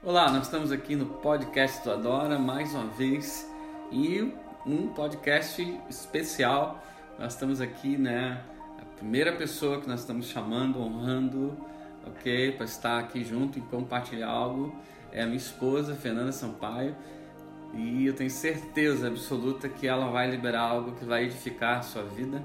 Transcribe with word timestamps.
Olá, 0.00 0.30
nós 0.30 0.44
estamos 0.44 0.70
aqui 0.70 0.94
no 0.94 1.06
podcast 1.06 1.82
do 1.82 1.90
Adora 1.90 2.38
mais 2.38 2.72
uma 2.72 2.86
vez 2.86 3.50
e 3.90 4.32
um 4.64 4.86
podcast 4.86 5.60
especial. 5.90 6.80
Nós 7.18 7.32
estamos 7.32 7.60
aqui, 7.60 7.98
né? 7.98 8.40
A 8.80 8.84
primeira 8.96 9.32
pessoa 9.32 9.80
que 9.80 9.88
nós 9.88 9.98
estamos 9.98 10.26
chamando, 10.26 10.80
honrando, 10.80 11.58
ok? 12.06 12.52
Para 12.52 12.64
estar 12.64 13.00
aqui 13.00 13.24
junto 13.24 13.58
e 13.58 13.62
compartilhar 13.62 14.28
algo 14.28 14.72
é 15.10 15.22
a 15.22 15.26
minha 15.26 15.36
esposa, 15.36 15.96
Fernanda 15.96 16.30
Sampaio. 16.30 16.94
E 17.74 18.06
eu 18.06 18.14
tenho 18.14 18.30
certeza 18.30 19.08
absoluta 19.08 19.68
que 19.68 19.88
ela 19.88 20.12
vai 20.12 20.30
liberar 20.30 20.62
algo 20.62 20.92
que 20.92 21.04
vai 21.04 21.24
edificar 21.24 21.78
a 21.78 21.82
sua 21.82 22.04
vida 22.04 22.40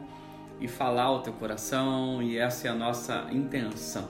e 0.59 0.67
falar 0.67 1.03
ao 1.03 1.21
teu 1.21 1.33
coração, 1.33 2.19
e 2.19 2.35
essa 2.35 2.67
é 2.67 2.71
a 2.71 2.75
nossa 2.75 3.27
intenção, 3.31 4.09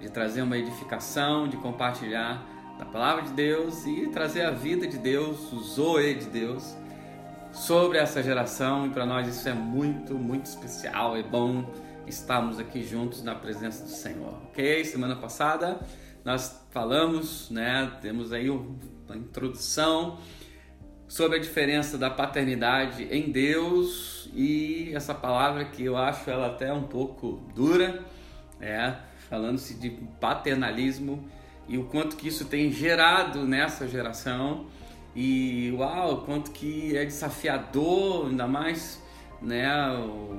de 0.00 0.08
trazer 0.08 0.42
uma 0.42 0.56
edificação, 0.56 1.48
de 1.48 1.56
compartilhar 1.56 2.53
da 2.78 2.84
palavra 2.84 3.22
de 3.22 3.32
Deus 3.32 3.86
e 3.86 4.08
trazer 4.08 4.42
a 4.42 4.50
vida 4.50 4.86
de 4.86 4.98
Deus, 4.98 5.52
o 5.52 5.60
Zoe 5.60 6.14
de 6.14 6.26
Deus 6.26 6.76
sobre 7.52 7.98
essa 7.98 8.22
geração. 8.22 8.86
E 8.86 8.90
para 8.90 9.06
nós 9.06 9.28
isso 9.28 9.48
é 9.48 9.54
muito, 9.54 10.14
muito 10.14 10.46
especial, 10.46 11.16
é 11.16 11.22
bom 11.22 11.72
estarmos 12.06 12.58
aqui 12.58 12.82
juntos 12.82 13.22
na 13.22 13.34
presença 13.34 13.84
do 13.84 13.90
Senhor, 13.90 14.34
ok? 14.50 14.84
Semana 14.84 15.16
passada 15.16 15.80
nós 16.24 16.58
falamos, 16.70 17.50
né, 17.50 17.92
temos 18.00 18.32
aí 18.32 18.48
uma 18.48 19.14
introdução 19.14 20.18
sobre 21.06 21.36
a 21.36 21.40
diferença 21.40 21.98
da 21.98 22.08
paternidade 22.08 23.04
em 23.10 23.30
Deus. 23.30 24.30
E 24.32 24.90
essa 24.94 25.14
palavra 25.14 25.66
que 25.66 25.84
eu 25.84 25.98
acho 25.98 26.30
ela 26.30 26.46
até 26.46 26.72
um 26.72 26.84
pouco 26.84 27.46
dura, 27.54 28.02
é, 28.58 28.94
falando-se 29.28 29.74
de 29.74 29.90
paternalismo 30.18 31.28
e 31.68 31.78
o 31.78 31.84
quanto 31.84 32.16
que 32.16 32.28
isso 32.28 32.44
tem 32.44 32.70
gerado 32.70 33.46
nessa 33.46 33.88
geração. 33.88 34.66
E 35.14 35.72
uau, 35.76 36.22
quanto 36.22 36.50
que 36.50 36.96
é 36.96 37.04
desafiador, 37.04 38.26
ainda 38.26 38.48
mais, 38.48 39.00
né, 39.40 39.66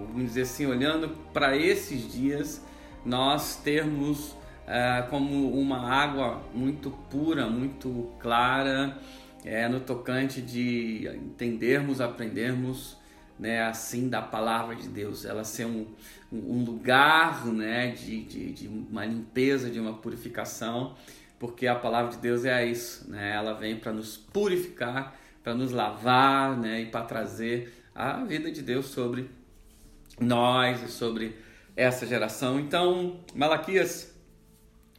vamos 0.09 0.25
dizer 0.25 0.41
assim, 0.41 0.65
olhando 0.65 1.09
para 1.33 1.55
esses 1.55 2.11
dias, 2.11 2.61
nós 3.05 3.55
termos 3.55 4.31
uh, 4.31 5.09
como 5.09 5.57
uma 5.57 5.89
água 5.89 6.41
muito 6.53 6.91
pura, 7.09 7.47
muito 7.47 8.09
clara, 8.19 8.97
é, 9.45 9.69
no 9.69 9.79
tocante 9.79 10.41
de 10.41 11.07
entendermos, 11.15 12.01
aprendermos, 12.01 12.97
né, 13.37 13.63
assim 13.63 14.09
da 14.09 14.21
palavra 14.21 14.75
de 14.75 14.87
Deus, 14.87 15.25
ela 15.25 15.43
ser 15.43 15.65
um, 15.65 15.87
um 16.31 16.63
lugar, 16.63 17.45
né, 17.45 17.91
de, 17.91 18.23
de, 18.23 18.51
de 18.51 18.67
uma 18.67 19.05
limpeza, 19.05 19.69
de 19.69 19.79
uma 19.79 19.93
purificação 19.93 20.95
porque 21.39 21.67
a 21.67 21.75
palavra 21.75 22.11
de 22.11 22.17
Deus 22.17 22.45
é 22.45 22.65
isso, 22.65 23.09
né? 23.09 23.35
Ela 23.35 23.53
vem 23.53 23.77
para 23.77 23.91
nos 23.91 24.17
purificar, 24.17 25.15
para 25.43 25.53
nos 25.53 25.71
lavar, 25.71 26.57
né? 26.57 26.81
E 26.81 26.85
para 26.85 27.05
trazer 27.05 27.73
a 27.93 28.23
vida 28.23 28.51
de 28.51 28.61
Deus 28.61 28.87
sobre 28.87 29.29
nós 30.19 30.81
e 30.81 30.87
sobre 30.87 31.37
essa 31.75 32.07
geração. 32.07 32.59
Então, 32.59 33.19
Malaquias, 33.35 34.13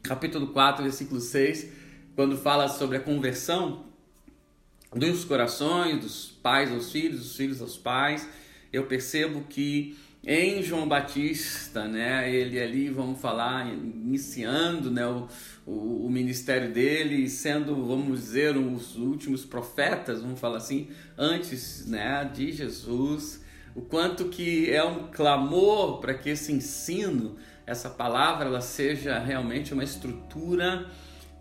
capítulo 0.02 0.48
4, 0.48 0.84
versículo 0.84 1.20
6, 1.20 1.72
quando 2.14 2.36
fala 2.36 2.68
sobre 2.68 2.98
a 2.98 3.00
conversão 3.00 3.85
dos 4.96 5.24
corações, 5.24 6.00
dos 6.00 6.26
pais 6.42 6.72
aos 6.72 6.90
filhos, 6.90 7.20
dos 7.20 7.36
filhos 7.36 7.60
aos 7.60 7.76
pais, 7.76 8.28
eu 8.72 8.86
percebo 8.86 9.42
que 9.48 9.96
em 10.24 10.60
João 10.62 10.88
Batista, 10.88 11.86
né, 11.86 12.28
ele 12.34 12.60
ali, 12.60 12.88
vamos 12.88 13.20
falar, 13.20 13.68
iniciando 13.72 14.90
né, 14.90 15.06
o, 15.06 15.28
o, 15.64 16.06
o, 16.06 16.10
ministério 16.10 16.72
dele, 16.72 17.28
sendo, 17.28 17.86
vamos 17.86 18.20
dizer, 18.20 18.56
os 18.56 18.96
últimos 18.96 19.44
profetas, 19.44 20.20
vamos 20.20 20.40
falar 20.40 20.56
assim, 20.56 20.88
antes 21.16 21.86
né, 21.86 22.28
de 22.34 22.50
Jesus, 22.50 23.44
o 23.74 23.82
quanto 23.82 24.24
que 24.24 24.68
é 24.68 24.82
um 24.82 25.08
clamor 25.12 26.00
para 26.00 26.14
que 26.14 26.30
esse 26.30 26.50
ensino, 26.50 27.36
essa 27.64 27.88
palavra, 27.88 28.46
ela 28.46 28.60
seja 28.60 29.18
realmente 29.20 29.72
uma 29.72 29.84
estrutura 29.84 30.90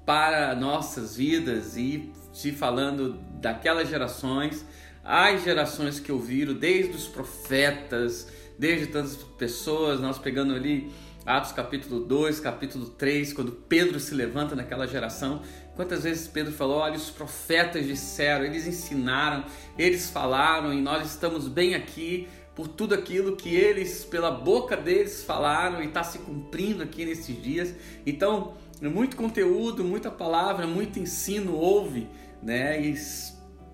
para 0.06 0.56
nossas 0.56 1.16
vidas. 1.16 1.76
E 1.76 2.12
se 2.32 2.52
falando 2.52 3.18
daquelas 3.46 3.88
gerações, 3.88 4.66
as 5.04 5.44
gerações 5.44 6.00
que 6.00 6.12
ouviram, 6.12 6.56
desde 6.56 6.96
os 6.96 7.08
profetas, 7.08 8.28
desde 8.58 8.88
tantas 8.88 9.18
pessoas, 9.38 10.00
nós 10.00 10.18
pegando 10.18 10.56
ali 10.56 10.92
Atos 11.24 11.52
capítulo 11.52 12.00
2, 12.00 12.40
capítulo 12.40 12.88
3, 12.88 13.34
quando 13.34 13.52
Pedro 13.52 14.00
se 14.00 14.16
levanta 14.16 14.56
naquela 14.56 14.88
geração, 14.88 15.44
quantas 15.76 16.06
vezes 16.06 16.28
Pedro 16.28 16.52
falou: 16.52 16.78
olha, 16.78 16.96
os 16.96 17.12
profetas 17.12 17.86
disseram, 17.86 18.46
eles 18.46 18.66
ensinaram, 18.66 19.46
eles 19.78 20.10
falaram 20.10 20.74
e 20.74 20.82
nós 20.82 21.06
estamos 21.06 21.48
bem 21.48 21.76
aqui 21.76 22.28
por 22.56 22.68
tudo 22.68 22.96
aquilo 22.96 23.36
que 23.36 23.54
eles, 23.56 24.04
pela 24.06 24.32
boca 24.32 24.76
deles, 24.76 25.24
falaram 25.24 25.84
e 25.84 25.86
está 25.86 26.04
se 26.04 26.18
cumprindo 26.18 26.82
aqui 26.82 27.06
nesses 27.06 27.40
dias. 27.40 27.76
Então, 28.08 28.56
muito 28.82 29.16
conteúdo, 29.16 29.84
muita 29.84 30.10
palavra, 30.10 30.66
muito 30.66 30.98
ensino 30.98 31.54
houve, 31.54 32.08
né? 32.42 32.82
E, 32.82 32.96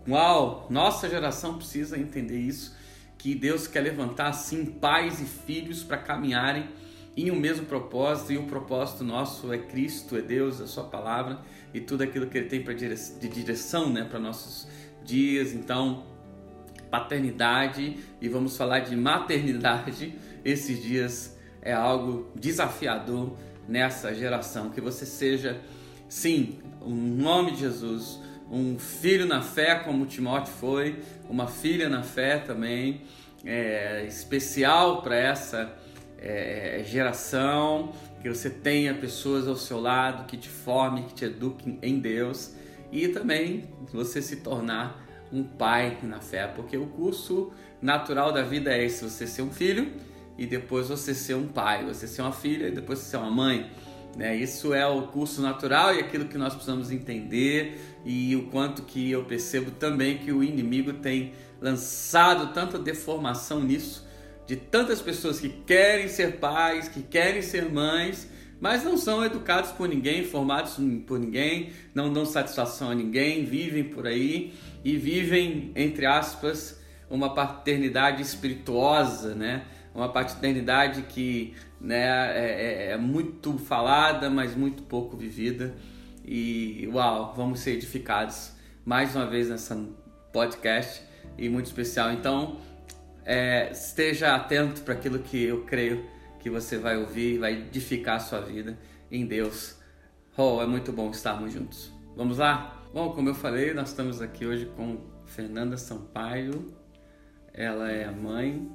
uau, 0.08 0.68
nossa 0.70 1.10
geração 1.10 1.58
precisa 1.58 1.98
entender 1.98 2.40
isso 2.40 2.76
que 3.18 3.36
Deus 3.36 3.68
quer 3.68 3.82
levantar 3.82 4.30
assim 4.30 4.66
pais 4.66 5.22
e 5.22 5.26
filhos 5.26 5.84
para 5.84 5.98
caminharem 5.98 6.68
em 7.16 7.30
um 7.30 7.36
mesmo 7.36 7.66
propósito, 7.66 8.32
e 8.32 8.38
o 8.38 8.44
propósito 8.44 9.04
nosso 9.04 9.52
é 9.52 9.58
Cristo, 9.58 10.18
é 10.18 10.22
Deus, 10.22 10.62
a 10.62 10.66
Sua 10.66 10.86
palavra 10.86 11.40
e 11.74 11.80
tudo 11.80 12.04
aquilo 12.04 12.28
que 12.28 12.38
Ele 12.38 12.48
tem 12.48 12.64
para 12.64 12.74
de 12.74 13.28
direção 13.28 13.92
né, 13.92 14.04
para 14.04 14.20
nossos 14.20 14.68
dias. 15.04 15.54
Então, 15.54 16.06
paternidade 16.90 17.98
e 18.20 18.28
vamos 18.28 18.58
falar 18.58 18.80
de 18.80 18.96
maternidade 18.96 20.16
esses 20.44 20.82
dias 20.82 21.38
é 21.62 21.74
algo 21.74 22.32
desafiador 22.36 23.38
nessa 23.68 24.16
geração. 24.16 24.70
Que 24.70 24.82
você 24.82 25.06
seja, 25.06 25.62
sim, 26.10 26.60
o 26.82 26.90
nome 26.90 27.52
de 27.52 27.60
Jesus 27.60 28.20
um 28.52 28.78
filho 28.78 29.26
na 29.26 29.42
fé, 29.42 29.76
como 29.76 30.06
Timóteo 30.06 30.54
foi, 30.54 31.00
uma 31.30 31.48
filha 31.48 31.88
na 31.88 32.04
fé 32.04 32.38
também, 32.38 33.02
é, 33.46 34.04
especial 34.06 35.02
para 35.02 35.16
essa 35.16 35.74
é, 36.20 36.84
geração, 36.86 37.94
que 38.22 38.30
você 38.30 38.50
tenha 38.50 38.94
pessoas 38.94 39.48
ao 39.48 39.56
seu 39.56 39.80
lado 39.80 40.26
que 40.26 40.38
te 40.38 40.50
formem, 40.50 41.06
que 41.06 41.14
te 41.14 41.26
eduquem 41.26 41.80
em 41.82 41.98
Deus 41.98 42.54
e 42.92 43.08
também 43.08 43.70
você 43.92 44.22
se 44.22 44.38
tornar 44.38 45.02
um 45.32 45.44
pai 45.44 45.98
na 46.04 46.20
fé, 46.20 46.46
porque 46.46 46.76
o 46.76 46.88
curso 46.88 47.52
natural 47.82 48.34
da 48.34 48.44
vida 48.44 48.72
é 48.72 48.84
esse: 48.84 49.04
você 49.04 49.26
ser 49.26 49.42
um 49.42 49.50
filho 49.50 49.92
e 50.38 50.46
depois 50.46 50.90
você 50.90 51.16
ser 51.16 51.36
um 51.36 51.48
pai, 51.48 51.86
você 51.86 52.06
ser 52.06 52.22
uma 52.22 52.34
filha 52.34 52.68
e 52.68 52.72
depois 52.72 53.00
você 53.00 53.12
ser 53.12 53.18
uma 53.18 53.32
mãe. 53.32 53.72
Né? 54.16 54.36
Isso 54.36 54.74
é 54.74 54.86
o 54.86 55.04
curso 55.04 55.42
natural 55.42 55.96
e 55.96 56.00
aquilo 56.00 56.26
que 56.26 56.38
nós 56.38 56.54
precisamos 56.54 56.92
entender 56.92 57.80
e 58.06 58.36
o 58.36 58.44
quanto 58.48 58.84
que 58.84 59.12
eu 59.12 59.24
percebo 59.24 59.72
também 59.72 60.18
que 60.18 60.32
o 60.32 60.44
inimigo 60.44 60.94
tem 60.94 61.34
lançado 61.62 62.54
tanta 62.54 62.78
deformação 62.78 63.62
nisso, 63.64 64.08
de 64.48 64.56
tantas 64.56 65.02
pessoas 65.02 65.40
que 65.40 65.50
querem 65.50 66.08
ser 66.08 66.38
pais, 66.38 66.90
que 66.90 67.02
querem 67.02 67.42
ser 67.42 67.72
mães, 67.72 68.28
mas 68.60 68.84
não 68.84 68.98
são 68.98 69.24
educados 69.24 69.72
por 69.72 69.88
ninguém, 69.88 70.24
formados 70.24 70.78
por 71.08 71.20
ninguém, 71.20 71.72
não 71.96 72.12
dão 72.12 72.26
satisfação 72.26 72.92
a 72.92 72.96
ninguém, 72.96 73.46
vivem 73.46 73.84
por 73.84 74.06
aí 74.06 74.54
e 74.84 74.98
vivem, 74.98 75.72
entre 75.76 76.06
aspas, 76.06 76.80
uma 77.10 77.34
paternidade 77.34 78.22
espirituosa, 78.22 79.34
né? 79.36 79.64
Uma 79.94 80.10
paternidade 80.10 81.04
que 81.04 81.54
né, 81.80 82.06
é, 82.38 82.88
é, 82.90 82.92
é 82.92 82.98
muito 82.98 83.58
falada, 83.58 84.30
mas 84.30 84.56
muito 84.56 84.84
pouco 84.84 85.18
vivida. 85.18 85.76
E 86.24 86.90
uau, 86.94 87.34
vamos 87.36 87.60
ser 87.60 87.72
edificados 87.72 88.54
mais 88.86 89.16
uma 89.16 89.26
vez 89.26 89.50
nessa 89.50 89.78
podcast 90.32 91.04
e 91.38 91.50
muito 91.50 91.66
especial. 91.66 92.12
Então, 92.12 92.58
é, 93.26 93.72
esteja 93.72 94.36
atento 94.36 94.82
para 94.82 94.94
aquilo 94.94 95.20
que 95.20 95.44
eu 95.44 95.64
creio 95.66 96.06
que 96.40 96.50
você 96.50 96.78
vai 96.78 96.98
ouvir, 96.98 97.38
vai 97.38 97.54
edificar 97.54 98.16
a 98.16 98.20
sua 98.20 98.42
vida 98.42 98.78
em 99.12 99.26
Deus. 99.26 99.78
Oh, 100.38 100.62
é 100.62 100.66
muito 100.66 100.92
bom 100.92 101.12
estarmos 101.12 101.54
juntos. 101.54 101.92
Vamos 102.16 102.38
lá? 102.38 102.82
Bom, 102.94 103.12
como 103.14 103.30
eu 103.30 103.36
falei, 103.36 103.74
nós 103.74 103.90
estamos 103.90 104.22
aqui 104.22 104.46
hoje 104.46 104.66
com 104.76 104.98
Fernanda 105.26 105.78
Sampaio. 105.78 106.74
Ela 107.54 107.92
é 107.92 108.06
a 108.06 108.12
mãe, 108.12 108.70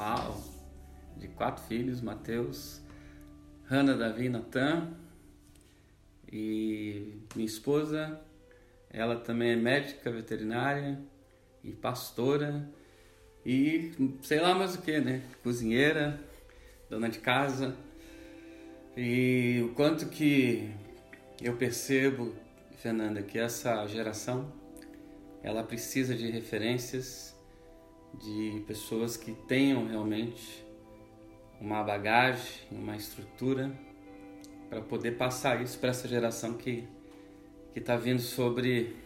uau, 0.00 0.42
de 1.18 1.28
quatro 1.28 1.62
filhos, 1.64 2.00
Mateus, 2.00 2.80
Hanna, 3.68 3.94
Davi 3.94 4.24
e 4.24 4.28
Natan. 4.30 4.94
E 6.32 7.18
minha 7.34 7.46
esposa, 7.46 8.18
ela 8.90 9.16
também 9.16 9.50
é 9.50 9.56
médica 9.56 10.10
veterinária 10.10 10.98
e 11.62 11.72
pastora 11.72 12.66
e 13.44 13.92
sei 14.22 14.40
lá 14.40 14.54
mais 14.54 14.74
o 14.74 14.82
que, 14.82 14.98
né? 15.00 15.22
Cozinheira, 15.42 16.18
dona 16.88 17.08
de 17.08 17.18
casa. 17.18 17.76
E 18.96 19.60
o 19.64 19.74
quanto 19.74 20.06
que 20.06 20.70
eu 21.42 21.56
percebo, 21.56 22.34
Fernanda, 22.78 23.22
que 23.22 23.38
essa 23.38 23.86
geração 23.86 24.50
ela 25.42 25.62
precisa 25.62 26.14
de 26.14 26.30
referências 26.30 27.29
de 28.14 28.62
pessoas 28.66 29.16
que 29.16 29.32
tenham 29.32 29.86
realmente 29.86 30.64
uma 31.60 31.82
bagagem, 31.82 32.62
uma 32.70 32.96
estrutura 32.96 33.72
para 34.68 34.80
poder 34.80 35.12
passar 35.12 35.62
isso 35.62 35.78
para 35.78 35.90
essa 35.90 36.08
geração 36.08 36.54
que 36.54 36.86
que 37.72 37.78
está 37.78 37.96
vindo 37.96 38.20
sobre, 38.20 38.96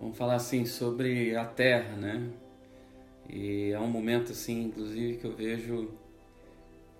vamos 0.00 0.16
falar 0.16 0.36
assim, 0.36 0.64
sobre 0.64 1.36
a 1.36 1.44
Terra, 1.44 1.96
né? 1.96 2.30
E 3.28 3.70
é 3.70 3.78
um 3.78 3.88
momento 3.88 4.32
assim, 4.32 4.64
inclusive, 4.64 5.18
que 5.18 5.26
eu 5.26 5.34
vejo 5.34 5.90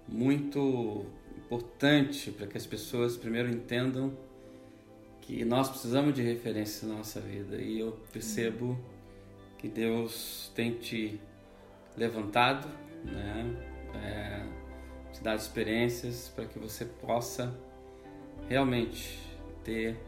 muito 0.07 1.07
importante 1.39 2.31
para 2.31 2.47
que 2.47 2.57
as 2.57 2.67
pessoas 2.67 3.17
primeiro 3.17 3.51
entendam 3.51 4.17
que 5.23 5.45
nós 5.45 5.71
precisamos 5.71 6.15
de 6.15 6.23
referência 6.23 6.87
na 6.87 6.97
nossa 6.97 7.21
vida. 7.21 7.57
E 7.57 7.81
eu 7.81 7.93
percebo 8.13 8.79
que 9.65 9.69
Deus 9.71 10.53
tem 10.55 10.75
te 10.75 11.19
levantado, 11.97 12.69
né? 13.03 13.57
É, 13.95 14.45
te 15.11 15.23
dado 15.23 15.39
experiências 15.39 16.29
para 16.29 16.45
que 16.45 16.59
você 16.59 16.85
possa 16.85 17.59
realmente 18.47 19.19
ter 19.65 19.99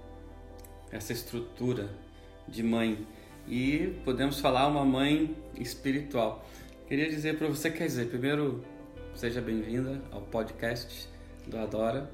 essa 0.92 1.14
estrutura 1.14 1.88
de 2.46 2.62
mãe 2.62 3.06
e 3.48 3.98
podemos 4.04 4.40
falar 4.40 4.66
uma 4.66 4.84
mãe 4.84 5.34
espiritual. 5.54 6.44
Queria 6.86 7.08
dizer 7.08 7.38
para 7.38 7.48
você, 7.48 7.70
quer 7.70 7.86
dizer, 7.86 8.10
primeiro 8.10 8.62
seja 9.14 9.40
bem-vinda 9.40 10.02
ao 10.12 10.20
podcast 10.20 11.08
do 11.46 11.56
Adora. 11.56 12.10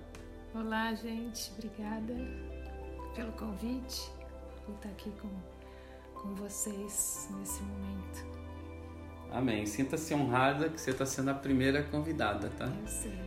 Olá, 0.54 0.94
gente, 0.94 1.50
obrigada 1.56 2.14
pelo 3.16 3.32
convite, 3.32 4.12
por 4.64 4.76
estar 4.76 4.90
aqui 4.90 5.10
com, 5.20 5.28
com 6.22 6.34
vocês 6.34 7.28
nesse 7.38 7.62
momento. 7.62 8.24
Amém. 9.30 9.66
Sinta-se 9.66 10.14
honrada 10.14 10.68
que 10.68 10.80
você 10.80 10.90
está 10.90 11.04
sendo 11.04 11.30
a 11.30 11.34
primeira 11.34 11.82
convidada, 11.82 12.48
tá? 12.50 12.66
Eu 12.66 12.86
sei. 12.86 13.18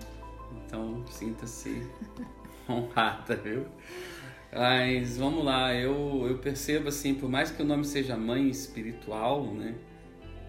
Então, 0.66 1.06
sinta-se 1.08 1.86
honrada, 2.70 3.36
viu? 3.36 3.66
Mas 4.54 5.18
vamos 5.18 5.44
lá, 5.44 5.74
eu, 5.74 6.26
eu 6.30 6.38
percebo 6.38 6.88
assim, 6.88 7.14
por 7.14 7.30
mais 7.30 7.52
que 7.52 7.62
o 7.62 7.66
nome 7.66 7.84
seja 7.84 8.16
Mãe 8.16 8.48
Espiritual, 8.50 9.46
né? 9.48 9.76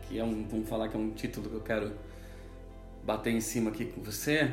Que 0.02 0.18
é 0.18 0.24
um, 0.24 0.46
vamos 0.46 0.68
falar 0.68 0.88
que 0.88 0.96
é 0.96 1.00
um 1.00 1.10
título 1.10 1.50
que 1.50 1.56
eu 1.56 1.62
quero 1.62 1.92
bater 3.04 3.32
em 3.32 3.40
cima 3.40 3.70
aqui 3.70 3.86
com 3.86 4.00
você, 4.02 4.52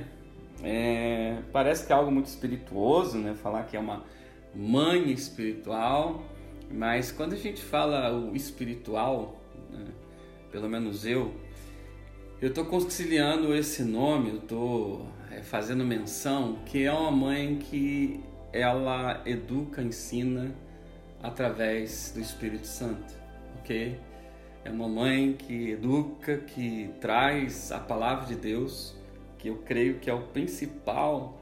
é, 0.63 1.41
parece 1.51 1.85
que 1.85 1.91
é 1.91 1.95
algo 1.95 2.11
muito 2.11 2.27
espirituoso, 2.27 3.17
né? 3.17 3.35
Falar 3.35 3.63
que 3.63 3.77
é 3.77 3.79
uma 3.79 4.03
mãe 4.55 5.11
espiritual, 5.11 6.23
mas 6.71 7.11
quando 7.11 7.33
a 7.33 7.37
gente 7.37 7.61
fala 7.61 8.11
o 8.11 8.35
espiritual, 8.35 9.39
né? 9.69 9.85
pelo 10.51 10.69
menos 10.69 11.05
eu, 11.05 11.33
eu 12.41 12.49
estou 12.49 12.65
conciliando 12.65 13.53
esse 13.55 13.83
nome, 13.83 14.29
eu 14.29 14.37
estou 14.37 15.07
é, 15.31 15.41
fazendo 15.41 15.85
menção 15.85 16.59
que 16.65 16.83
é 16.83 16.91
uma 16.91 17.11
mãe 17.11 17.57
que 17.57 18.19
ela 18.51 19.21
educa, 19.25 19.81
ensina 19.81 20.53
através 21.21 22.11
do 22.13 22.19
Espírito 22.19 22.67
Santo, 22.67 23.13
ok? 23.59 23.97
É 24.65 24.69
uma 24.69 24.87
mãe 24.87 25.33
que 25.33 25.71
educa, 25.71 26.37
que 26.37 26.89
traz 27.01 27.71
a 27.71 27.79
palavra 27.79 28.25
de 28.27 28.35
Deus, 28.35 28.95
que 29.37 29.49
eu 29.49 29.57
creio 29.57 29.99
que 29.99 30.09
é 30.09 30.13
o 30.13 30.21
principal 30.27 31.37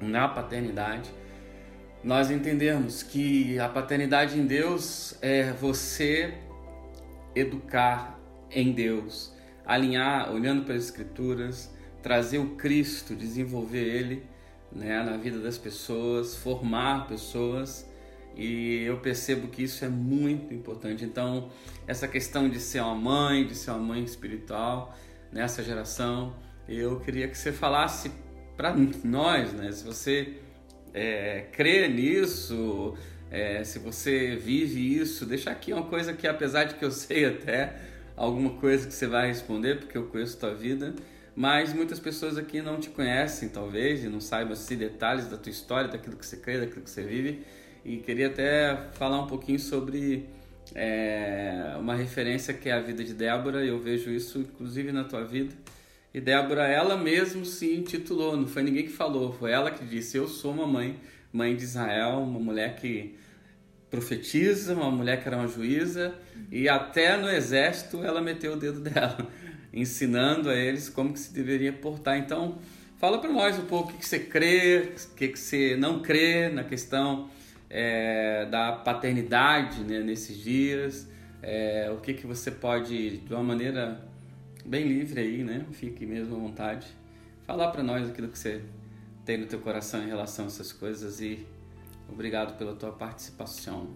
na 0.00 0.26
paternidade. 0.26 1.10
Nós 2.04 2.30
entendemos 2.32 3.02
que 3.02 3.58
a 3.60 3.68
paternidade 3.68 4.36
em 4.38 4.44
Deus 4.44 5.16
é 5.22 5.52
você 5.52 6.34
educar 7.34 8.18
em 8.50 8.72
Deus, 8.72 9.32
alinhar, 9.64 10.32
olhando 10.32 10.64
para 10.64 10.74
as 10.74 10.84
Escrituras, 10.84 11.72
trazer 12.02 12.38
o 12.38 12.56
Cristo, 12.56 13.14
desenvolver 13.14 13.84
Ele 13.84 14.26
né, 14.72 15.00
na 15.04 15.16
vida 15.16 15.38
das 15.38 15.56
pessoas, 15.56 16.34
formar 16.34 17.06
pessoas 17.06 17.88
e 18.34 18.82
eu 18.84 18.98
percebo 18.98 19.48
que 19.48 19.62
isso 19.62 19.84
é 19.84 19.88
muito 19.88 20.52
importante. 20.52 21.04
Então, 21.04 21.50
essa 21.86 22.08
questão 22.08 22.48
de 22.48 22.58
ser 22.58 22.80
uma 22.80 22.94
mãe, 22.94 23.46
de 23.46 23.54
ser 23.54 23.70
uma 23.70 23.80
mãe 23.80 24.02
espiritual 24.02 24.96
nessa 25.30 25.62
geração, 25.62 26.34
eu 26.68 26.98
queria 27.00 27.28
que 27.28 27.36
você 27.36 27.52
falasse 27.52 28.10
para 28.56 28.74
nós, 29.04 29.52
né? 29.52 29.70
Se 29.70 29.84
você 29.84 30.38
é, 30.94 31.46
crê 31.52 31.88
nisso, 31.88 32.96
é, 33.30 33.64
se 33.64 33.78
você 33.78 34.36
vive 34.36 34.98
isso, 34.98 35.24
deixa 35.24 35.50
aqui 35.50 35.72
uma 35.72 35.84
coisa 35.84 36.12
que, 36.12 36.26
apesar 36.26 36.64
de 36.64 36.74
que 36.74 36.84
eu 36.84 36.90
sei 36.92 37.24
até 37.24 37.74
alguma 38.16 38.50
coisa 38.50 38.86
que 38.86 38.92
você 38.92 39.06
vai 39.06 39.26
responder, 39.26 39.78
porque 39.78 39.96
eu 39.96 40.04
conheço 40.06 40.38
tua 40.38 40.54
vida, 40.54 40.94
mas 41.34 41.72
muitas 41.72 41.98
pessoas 41.98 42.36
aqui 42.36 42.60
não 42.60 42.78
te 42.78 42.90
conhecem, 42.90 43.48
talvez, 43.48 44.04
e 44.04 44.08
não 44.08 44.20
saibam 44.20 44.52
assim, 44.52 44.76
detalhes 44.76 45.26
da 45.28 45.36
tua 45.36 45.50
história, 45.50 45.88
daquilo 45.88 46.16
que 46.16 46.26
você 46.26 46.36
crê, 46.36 46.60
daquilo 46.60 46.82
que 46.82 46.90
você 46.90 47.02
vive. 47.02 47.42
E 47.84 47.96
queria 47.96 48.28
até 48.28 48.76
falar 48.92 49.20
um 49.20 49.26
pouquinho 49.26 49.58
sobre 49.58 50.28
é, 50.74 51.74
uma 51.78 51.94
referência 51.94 52.52
que 52.54 52.68
é 52.68 52.72
a 52.72 52.80
vida 52.80 53.02
de 53.02 53.14
Débora. 53.14 53.64
Eu 53.64 53.80
vejo 53.80 54.10
isso, 54.10 54.38
inclusive, 54.40 54.92
na 54.92 55.04
tua 55.04 55.24
vida. 55.24 55.54
E 56.14 56.20
Débora, 56.20 56.66
ela 56.66 56.96
mesmo 56.96 57.44
se 57.44 57.74
intitulou, 57.74 58.36
não 58.36 58.46
foi 58.46 58.62
ninguém 58.62 58.84
que 58.84 58.92
falou, 58.92 59.32
foi 59.32 59.50
ela 59.50 59.70
que 59.70 59.84
disse: 59.84 60.16
Eu 60.16 60.28
sou 60.28 60.52
uma 60.52 60.66
mãe, 60.66 60.96
mãe 61.32 61.56
de 61.56 61.64
Israel, 61.64 62.18
uma 62.18 62.38
mulher 62.38 62.76
que 62.76 63.14
profetiza, 63.90 64.74
uma 64.74 64.90
mulher 64.90 65.22
que 65.22 65.28
era 65.28 65.36
uma 65.36 65.48
juíza, 65.48 66.14
e 66.50 66.68
até 66.68 67.16
no 67.16 67.28
exército 67.28 68.02
ela 68.04 68.20
meteu 68.20 68.54
o 68.54 68.56
dedo 68.56 68.80
dela 68.84 69.28
ensinando 69.72 70.50
a 70.50 70.54
eles 70.54 70.88
como 70.88 71.12
que 71.12 71.18
se 71.18 71.32
deveria 71.32 71.72
portar. 71.72 72.18
Então, 72.18 72.58
fala 72.98 73.18
para 73.18 73.30
nós 73.30 73.58
um 73.58 73.64
pouco 73.64 73.92
o 73.92 73.96
que 73.96 74.06
você 74.06 74.18
crê, 74.18 74.92
o 75.12 75.14
que 75.14 75.34
você 75.34 75.76
não 75.76 76.02
crê 76.02 76.50
na 76.50 76.62
questão 76.62 77.30
é, 77.70 78.44
da 78.46 78.72
paternidade 78.72 79.82
né, 79.82 80.00
nesses 80.00 80.36
dias, 80.36 81.08
é, 81.42 81.90
o 81.90 82.00
que, 82.00 82.12
que 82.12 82.26
você 82.26 82.50
pode, 82.50 83.18
de 83.18 83.32
uma 83.32 83.42
maneira 83.42 83.98
bem 84.64 84.86
livre 84.86 85.20
aí, 85.20 85.44
né? 85.44 85.66
Fique 85.72 86.06
mesmo 86.06 86.36
à 86.36 86.38
vontade, 86.38 86.86
falar 87.46 87.70
para 87.70 87.82
nós 87.82 88.08
aquilo 88.08 88.28
que 88.28 88.38
você 88.38 88.64
tem 89.24 89.38
no 89.38 89.46
teu 89.46 89.60
coração 89.60 90.02
em 90.02 90.08
relação 90.08 90.46
a 90.46 90.48
essas 90.48 90.72
coisas 90.72 91.20
e 91.20 91.46
obrigado 92.08 92.56
pela 92.56 92.74
tua 92.74 92.92
participação. 92.92 93.90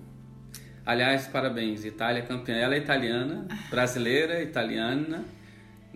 Aliás, 0.85 1.26
parabéns, 1.26 1.85
Itália 1.85 2.23
campeã. 2.23 2.54
Ela 2.54 2.76
é 2.76 2.78
italiana, 2.78 3.49
brasileira, 3.70 4.40
italiana 4.40 5.25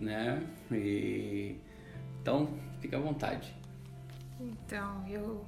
né? 0.01 0.41
E 0.71 1.55
então 2.21 2.49
fica 2.79 2.97
à 2.97 2.99
vontade. 2.99 3.55
Então, 4.39 5.07
eu 5.07 5.45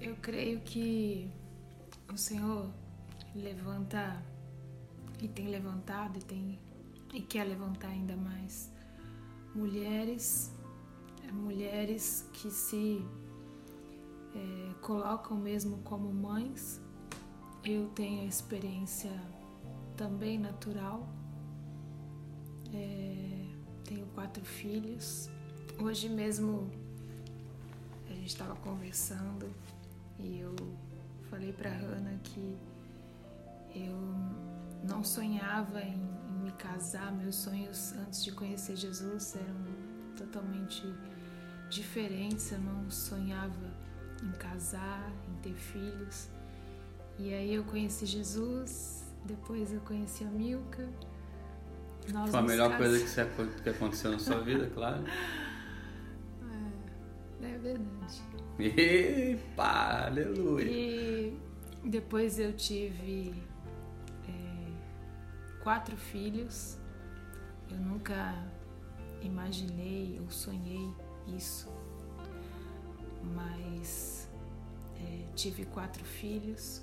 eu 0.00 0.14
creio 0.22 0.60
que 0.60 1.28
o 2.12 2.16
Senhor 2.16 2.70
levanta 3.34 4.22
e 5.20 5.26
tem 5.26 5.48
levantado 5.48 6.18
e 6.18 6.22
tem 6.22 6.58
e 7.12 7.20
quer 7.20 7.44
levantar 7.44 7.88
ainda 7.88 8.16
mais 8.16 8.72
mulheres 9.54 10.54
mulheres 11.32 12.28
que 12.32 12.50
se 12.50 13.04
é, 14.34 14.74
colocam 14.80 15.36
mesmo 15.36 15.78
como 15.78 16.12
mães 16.12 16.80
eu 17.64 17.88
tenho 17.90 18.22
a 18.22 18.24
experiência 18.24 19.12
também 19.96 20.38
natural 20.38 21.06
é, 22.72 23.48
tenho 23.84 24.06
quatro 24.08 24.44
filhos. 24.44 25.30
Hoje 25.80 26.08
mesmo 26.08 26.70
a 28.06 28.12
gente 28.12 28.28
estava 28.28 28.54
conversando 28.56 29.50
e 30.18 30.40
eu 30.40 30.54
falei 31.30 31.52
para 31.52 31.70
Hannah 31.70 32.18
que 32.22 32.56
eu 33.74 33.96
não 34.86 35.02
sonhava 35.02 35.80
em, 35.80 36.00
me 36.48 36.52
casar. 36.52 37.12
Meus 37.12 37.36
sonhos 37.36 37.92
antes 37.92 38.24
de 38.24 38.32
conhecer 38.32 38.76
Jesus 38.76 39.36
eram 39.36 40.16
totalmente 40.16 40.82
diferentes. 41.68 42.50
Eu 42.52 42.60
não 42.60 42.90
sonhava 42.90 43.72
em 44.22 44.32
casar, 44.32 45.12
em 45.28 45.42
ter 45.42 45.54
filhos. 45.54 46.28
E 47.18 47.34
aí 47.34 47.54
eu 47.54 47.64
conheci 47.64 48.06
Jesus, 48.06 49.04
depois 49.24 49.72
eu 49.72 49.80
conheci 49.80 50.24
a 50.24 50.28
Milka 50.28 50.88
nós 52.12 52.30
Foi 52.30 52.40
a 52.40 52.42
melhor 52.42 52.76
coisa 52.76 52.98
que, 52.98 53.08
você, 53.08 53.26
que 53.62 53.68
aconteceu 53.68 54.12
na 54.12 54.18
sua 54.18 54.40
vida, 54.42 54.70
claro. 54.74 55.04
É, 57.42 57.46
é 57.46 57.58
verdade. 57.58 58.22
Epa, 58.58 60.06
aleluia. 60.06 60.64
E 60.70 61.38
depois 61.84 62.38
eu 62.38 62.52
tive 62.54 63.34
quatro 65.68 65.98
filhos. 65.98 66.78
Eu 67.68 67.76
nunca 67.76 68.34
imaginei 69.20 70.18
ou 70.18 70.30
sonhei 70.30 70.90
isso, 71.26 71.68
mas 73.34 74.26
tive 75.36 75.66
quatro 75.66 76.02
filhos 76.04 76.82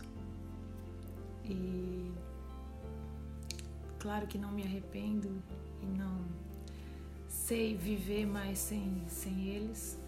e 1.43 2.11
claro 3.97 4.27
que 4.27 4.37
não 4.37 4.51
me 4.51 4.61
arrependo 4.61 5.41
e 5.81 5.85
não 5.87 6.23
sei 7.27 7.75
viver 7.75 8.27
mais 8.27 8.59
sem, 8.59 9.03
sem 9.07 9.47
eles. 9.47 9.99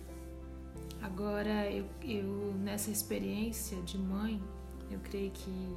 Agora, 1.01 1.69
eu, 1.71 1.87
eu 2.03 2.53
nessa 2.59 2.91
experiência 2.91 3.81
de 3.81 3.97
mãe, 3.97 4.39
eu 4.91 4.99
creio 4.99 5.31
que 5.31 5.75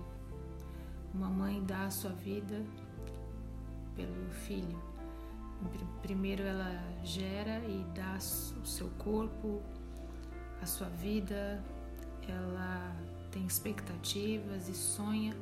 uma 1.15 1.31
mãe 1.31 1.65
dá 1.65 1.87
a 1.87 1.91
sua 1.91 2.13
vida 2.13 2.63
pelo 4.07 4.31
filho. 4.31 4.79
Primeiro 6.03 6.43
ela 6.43 6.83
gera 7.05 7.59
e 7.67 7.85
dá 7.95 8.17
o 8.17 8.67
seu 8.67 8.89
corpo, 8.99 9.63
a 10.63 10.67
sua 10.67 10.89
vida, 10.89 11.63
ela 12.27 12.97
tem 13.31 13.45
expectativas 13.47 14.69
e 14.69 14.75
sonha 14.75 15.37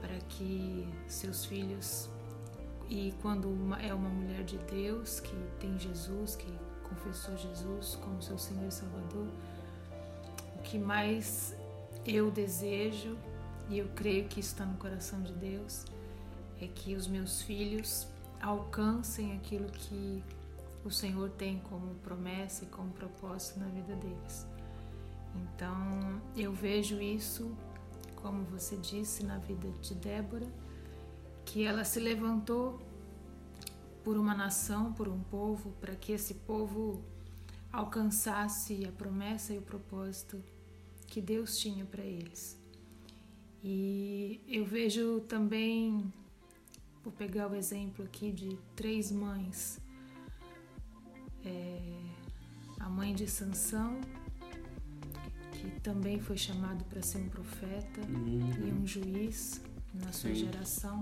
para 0.00 0.16
que 0.28 0.88
seus 1.06 1.44
filhos 1.44 2.08
e 2.88 3.14
quando 3.20 3.48
uma, 3.48 3.80
é 3.80 3.92
uma 3.92 4.08
mulher 4.08 4.42
de 4.42 4.56
Deus 4.58 5.20
que 5.20 5.36
tem 5.60 5.78
Jesus, 5.78 6.34
que 6.34 6.52
confessou 6.82 7.36
Jesus 7.36 7.96
como 7.96 8.20
seu 8.22 8.38
Senhor 8.38 8.66
e 8.66 8.72
Salvador, 8.72 9.28
o 10.56 10.62
que 10.62 10.78
mais 10.78 11.54
eu 12.06 12.30
desejo 12.30 13.16
e 13.68 13.78
eu 13.78 13.88
creio 13.94 14.26
que 14.26 14.40
está 14.40 14.64
no 14.64 14.76
coração 14.78 15.22
de 15.22 15.32
Deus 15.34 15.84
é 16.60 16.68
que 16.68 16.94
os 16.94 17.06
meus 17.06 17.42
filhos 17.42 18.06
alcancem 18.40 19.36
aquilo 19.36 19.66
que 19.70 20.22
o 20.84 20.90
Senhor 20.90 21.30
tem 21.30 21.58
como 21.60 21.94
promessa 21.96 22.64
e 22.64 22.66
como 22.68 22.90
propósito 22.92 23.60
na 23.60 23.66
vida 23.66 23.94
deles. 23.96 24.46
Então, 25.34 26.20
eu 26.36 26.52
vejo 26.52 27.00
isso, 27.00 27.54
como 28.16 28.44
você 28.44 28.76
disse, 28.76 29.24
na 29.24 29.38
vida 29.38 29.68
de 29.80 29.94
Débora, 29.94 30.46
que 31.44 31.64
ela 31.64 31.84
se 31.84 32.00
levantou 32.00 32.80
por 34.02 34.16
uma 34.16 34.34
nação, 34.34 34.92
por 34.92 35.08
um 35.08 35.20
povo, 35.20 35.70
para 35.80 35.94
que 35.94 36.12
esse 36.12 36.34
povo 36.34 37.02
alcançasse 37.72 38.84
a 38.86 38.92
promessa 38.92 39.52
e 39.52 39.58
o 39.58 39.62
propósito 39.62 40.42
que 41.06 41.20
Deus 41.20 41.58
tinha 41.58 41.84
para 41.84 42.02
eles. 42.02 42.58
E 43.62 44.40
eu 44.48 44.64
vejo 44.64 45.20
também, 45.20 46.10
vou 47.10 47.12
pegar 47.18 47.50
o 47.50 47.56
exemplo 47.56 48.04
aqui 48.04 48.30
de 48.30 48.56
três 48.76 49.10
mães. 49.10 49.80
É, 51.44 51.80
a 52.78 52.88
mãe 52.88 53.12
de 53.14 53.26
Sansão, 53.28 54.00
que 55.50 55.68
também 55.80 56.20
foi 56.20 56.36
chamado 56.36 56.84
para 56.84 57.02
ser 57.02 57.18
um 57.18 57.28
profeta 57.28 58.00
uhum. 58.02 58.50
e 58.64 58.72
um 58.72 58.86
juiz 58.86 59.60
na 59.92 60.12
sua 60.12 60.30
Sim. 60.30 60.36
geração. 60.36 61.00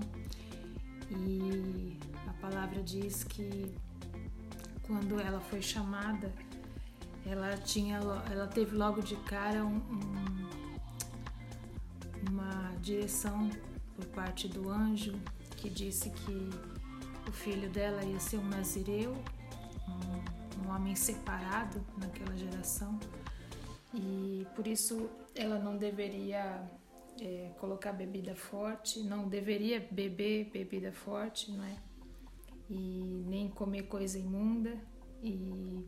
E 1.11 1.97
a 2.27 2.33
palavra 2.33 2.81
diz 2.81 3.23
que 3.23 3.71
quando 4.81 5.19
ela 5.19 5.39
foi 5.39 5.61
chamada, 5.61 6.33
ela 7.25 7.55
tinha, 7.57 7.97
ela 8.31 8.47
teve 8.47 8.75
logo 8.75 9.01
de 9.01 9.15
cara 9.17 9.63
um, 9.63 9.77
um, 9.77 10.49
uma 12.31 12.73
direção 12.81 13.49
por 13.95 14.05
parte 14.07 14.47
do 14.47 14.69
anjo 14.69 15.13
que 15.59 15.69
disse 15.69 16.09
que 16.09 16.49
o 17.27 17.31
filho 17.31 17.69
dela 17.69 18.03
ia 18.03 18.19
ser 18.19 18.37
um 18.37 18.47
nazireu, 18.47 19.13
um, 19.87 20.65
um 20.65 20.73
homem 20.73 20.95
separado 20.95 21.83
naquela 21.97 22.35
geração 22.35 22.99
e 23.93 24.45
por 24.55 24.67
isso 24.67 25.09
ela 25.35 25.57
não 25.57 25.77
deveria 25.77 26.61
é, 27.19 27.51
colocar 27.59 27.91
bebida 27.91 28.35
forte, 28.35 29.01
não 29.01 29.27
deveria 29.27 29.85
beber 29.91 30.49
bebida 30.51 30.91
forte, 30.91 31.51
não 31.51 31.63
é? 31.63 31.75
E 32.69 33.23
nem 33.27 33.49
comer 33.49 33.83
coisa 33.83 34.19
imunda, 34.19 34.77
e 35.23 35.83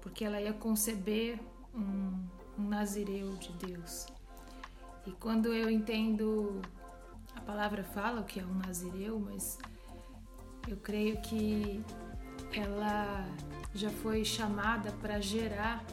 porque 0.00 0.24
ela 0.24 0.40
ia 0.40 0.52
conceber 0.52 1.38
um, 1.74 2.24
um 2.56 2.68
nazireu 2.68 3.34
de 3.36 3.52
Deus. 3.54 4.06
E 5.04 5.10
quando 5.12 5.52
eu 5.52 5.68
entendo, 5.68 6.62
palavra 7.66 7.82
fala 7.82 8.20
o 8.20 8.24
que 8.24 8.38
é 8.38 8.44
um 8.44 8.54
nazireu, 8.64 9.18
mas 9.18 9.58
eu 10.68 10.76
creio 10.76 11.20
que 11.20 11.82
ela 12.52 13.26
já 13.74 13.90
foi 13.90 14.24
chamada 14.24 14.92
para 15.00 15.20
gerar 15.20 15.84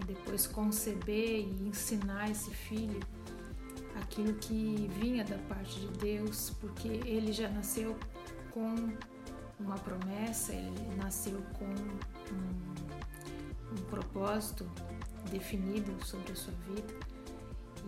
e 0.00 0.04
depois 0.06 0.46
conceber 0.46 1.40
e 1.40 1.68
ensinar 1.68 2.30
esse 2.30 2.50
filho 2.50 3.00
aquilo 4.00 4.32
que 4.34 4.88
vinha 4.98 5.24
da 5.24 5.36
parte 5.40 5.78
de 5.78 5.88
Deus, 5.98 6.50
porque 6.58 6.88
ele 6.88 7.34
já 7.34 7.50
nasceu 7.50 7.98
com 8.50 8.74
uma 9.60 9.76
promessa, 9.76 10.54
ele 10.54 10.96
nasceu 10.96 11.38
com 11.58 11.66
um, 11.66 11.98
um 13.72 13.84
propósito 13.90 14.66
definido 15.30 16.02
sobre 16.02 16.32
a 16.32 16.36
sua 16.36 16.54
vida. 16.66 17.13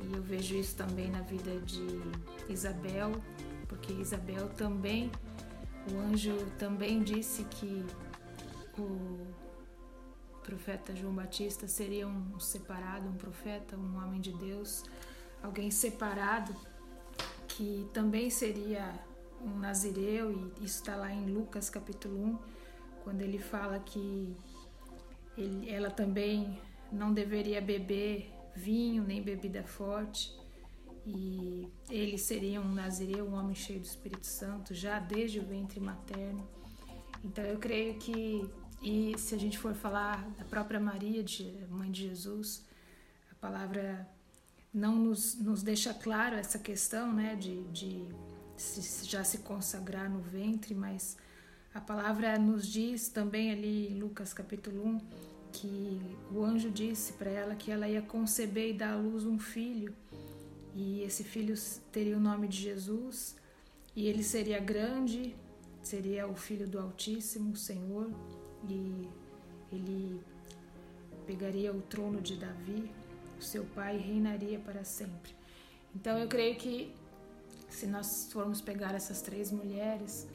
E 0.03 0.15
eu 0.15 0.23
vejo 0.23 0.55
isso 0.55 0.77
também 0.77 1.11
na 1.11 1.23
vida 1.23 1.59
de 1.61 1.87
Isabel, 2.49 3.13
porque 3.69 3.93
Isabel 3.93 4.49
também, 4.51 5.11
o 5.93 5.99
anjo 5.99 6.35
também 6.59 7.03
disse 7.03 7.45
que 7.45 7.85
o 8.79 9.27
profeta 10.43 10.95
João 10.95 11.15
Batista 11.15 11.67
seria 11.67 12.07
um 12.07 12.39
separado, 12.39 13.09
um 13.09 13.15
profeta, 13.15 13.77
um 13.77 13.97
homem 13.97 14.21
de 14.21 14.33
Deus, 14.33 14.85
alguém 15.43 15.71
separado, 15.71 16.55
que 17.49 17.89
também 17.93 18.31
seria 18.31 18.93
um 19.41 19.59
nazireu, 19.59 20.31
e 20.31 20.65
isso 20.65 20.81
está 20.81 20.97
lá 20.97 21.13
em 21.13 21.27
Lucas 21.27 21.69
capítulo 21.69 22.17
1, 22.17 22.39
quando 23.03 23.23
ele 23.23 23.39
fala 23.39 23.79
que 23.81 24.37
ele, 25.37 25.69
ela 25.69 25.91
também 25.91 26.59
não 26.93 27.13
deveria 27.13 27.61
beber 27.61 28.33
vinho 28.57 29.05
nem 29.05 29.23
bebida 29.23 29.63
forte, 29.63 30.35
e 31.07 31.69
ele 31.89 32.19
seria 32.19 32.61
um 32.61 32.73
nazireu, 32.73 33.27
um 33.27 33.35
homem 33.35 33.55
cheio 33.55 33.79
do 33.79 33.85
Espírito 33.85 34.27
Santo, 34.27 34.75
já 34.75 34.99
desde 34.99 35.39
o 35.39 35.45
ventre 35.45 35.79
materno. 35.79 36.49
Então 37.23 37.45
eu 37.45 37.59
creio 37.59 37.95
que 37.99 38.49
e 38.83 39.19
se 39.19 39.35
a 39.35 39.39
gente 39.39 39.59
for 39.59 39.75
falar 39.75 40.29
da 40.39 40.45
própria 40.45 40.79
Maria, 40.79 41.23
de, 41.23 41.65
mãe 41.71 41.91
de 41.91 42.09
Jesus, 42.09 42.65
a 43.31 43.35
palavra 43.35 44.09
não 44.73 44.97
nos, 44.97 45.35
nos 45.37 45.63
deixa 45.63 45.95
claro 45.95 46.37
essa 46.37 46.59
questão 46.59 47.13
né, 47.13 47.35
de, 47.35 47.65
de 47.69 48.07
se, 48.57 49.07
já 49.07 49.25
se 49.25 49.39
consagrar 49.39 50.11
no 50.11 50.21
ventre, 50.21 50.75
mas 50.75 51.17
a 51.75 51.81
palavra 51.81 52.39
nos 52.39 52.67
diz 52.67 53.09
também 53.09 53.51
ali 53.51 53.89
em 53.89 53.99
Lucas 53.99 54.33
capítulo 54.33 54.85
1 54.87 55.01
que 55.61 56.01
o 56.31 56.45
anjo 56.45 56.71
disse 56.71 57.13
para 57.15 57.31
ela 57.31 57.55
que 57.55 57.71
ela 57.71 57.89
ia 57.89 58.03
conceber 58.03 58.71
e 58.71 58.73
dar 58.73 58.93
à 58.93 58.97
luz 58.97 59.25
um 59.25 59.39
filho, 59.39 59.95
e 60.75 61.03
esse 61.03 61.25
filho 61.25 61.55
teria 61.91 62.17
o 62.17 62.21
nome 62.21 62.47
de 62.49 62.59
Jesus, 62.59 63.37
e 63.95 64.07
ele 64.07 64.23
seria 64.23 64.59
grande, 64.59 65.35
seria 65.83 66.27
o 66.27 66.35
filho 66.35 66.69
do 66.69 66.79
Altíssimo, 66.79 67.53
o 67.53 67.57
Senhor, 67.57 68.11
e 68.69 69.09
ele 69.73 70.21
pegaria 71.27 71.73
o 71.73 71.81
trono 71.81 72.21
de 72.21 72.37
Davi, 72.37 72.91
o 73.39 73.43
seu 73.43 73.65
pai, 73.65 73.97
e 73.97 74.01
reinaria 74.01 74.59
para 74.59 74.85
sempre. 74.85 75.35
Então 75.95 76.19
eu 76.19 76.29
creio 76.29 76.57
que 76.57 76.95
se 77.71 77.87
nós 77.87 78.31
formos 78.31 78.61
pegar 78.61 78.95
essas 78.95 79.23
três 79.23 79.51
mulheres, 79.51 80.29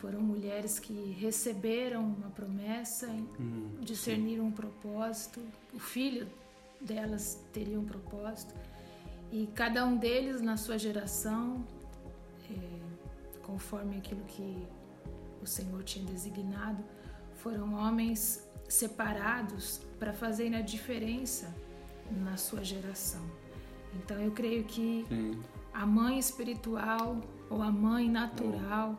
foram 0.00 0.20
mulheres 0.20 0.78
que 0.78 1.12
receberam 1.18 2.02
uma 2.02 2.30
promessa, 2.30 3.06
hum, 3.06 3.76
discerniram 3.80 4.46
um 4.46 4.50
propósito, 4.50 5.40
o 5.74 5.78
filho 5.78 6.26
delas 6.80 7.38
teria 7.52 7.78
um 7.78 7.84
propósito, 7.84 8.54
e 9.30 9.46
cada 9.54 9.84
um 9.84 9.98
deles 9.98 10.40
na 10.40 10.56
sua 10.56 10.78
geração, 10.78 11.62
é, 12.50 13.42
conforme 13.42 13.98
aquilo 13.98 14.24
que 14.24 14.66
o 15.42 15.46
Senhor 15.46 15.82
tinha 15.84 16.04
designado, 16.06 16.82
foram 17.34 17.74
homens 17.74 18.48
separados 18.68 19.82
para 19.98 20.14
fazerem 20.14 20.56
a 20.56 20.62
diferença 20.62 21.54
na 22.10 22.38
sua 22.38 22.64
geração. 22.64 23.22
Então 23.94 24.18
eu 24.18 24.32
creio 24.32 24.64
que 24.64 25.04
Sim. 25.08 25.42
a 25.74 25.84
mãe 25.84 26.18
espiritual 26.18 27.20
ou 27.50 27.60
a 27.60 27.70
mãe 27.70 28.08
natural, 28.08 28.98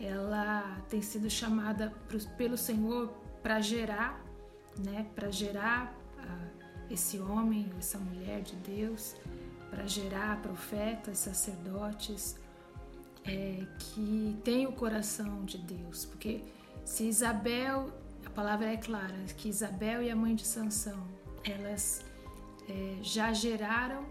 ela 0.00 0.80
tem 0.88 1.02
sido 1.02 1.28
chamada 1.28 1.92
pelo 2.36 2.56
Senhor 2.56 3.08
para 3.42 3.60
gerar, 3.60 4.24
né, 4.78 5.06
para 5.14 5.30
gerar 5.30 5.94
uh, 6.18 6.92
esse 6.92 7.18
homem, 7.18 7.70
essa 7.78 7.98
mulher 7.98 8.40
de 8.40 8.56
Deus, 8.56 9.14
para 9.68 9.86
gerar 9.86 10.40
profetas, 10.40 11.18
sacerdotes, 11.18 12.36
é, 13.24 13.66
que 13.78 14.36
tem 14.42 14.66
o 14.66 14.72
coração 14.72 15.44
de 15.44 15.58
Deus, 15.58 16.06
porque 16.06 16.42
se 16.84 17.04
Isabel, 17.04 17.92
a 18.24 18.30
palavra 18.30 18.72
é 18.72 18.76
clara, 18.76 19.14
que 19.36 19.48
Isabel 19.48 20.02
e 20.02 20.10
a 20.10 20.16
mãe 20.16 20.34
de 20.34 20.46
Sansão, 20.46 21.06
elas 21.44 22.04
é, 22.68 22.98
já 23.02 23.32
geraram 23.32 24.06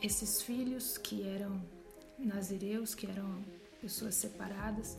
esses 0.00 0.40
filhos 0.42 0.96
que 0.96 1.26
eram 1.26 1.60
nazireus, 2.18 2.94
que 2.94 3.06
eram 3.06 3.42
pessoas 3.80 4.14
separadas, 4.14 4.96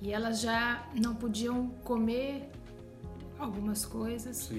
e 0.00 0.12
elas 0.12 0.40
já 0.40 0.86
não 0.94 1.14
podiam 1.14 1.68
comer 1.84 2.48
algumas 3.38 3.84
coisas 3.84 4.50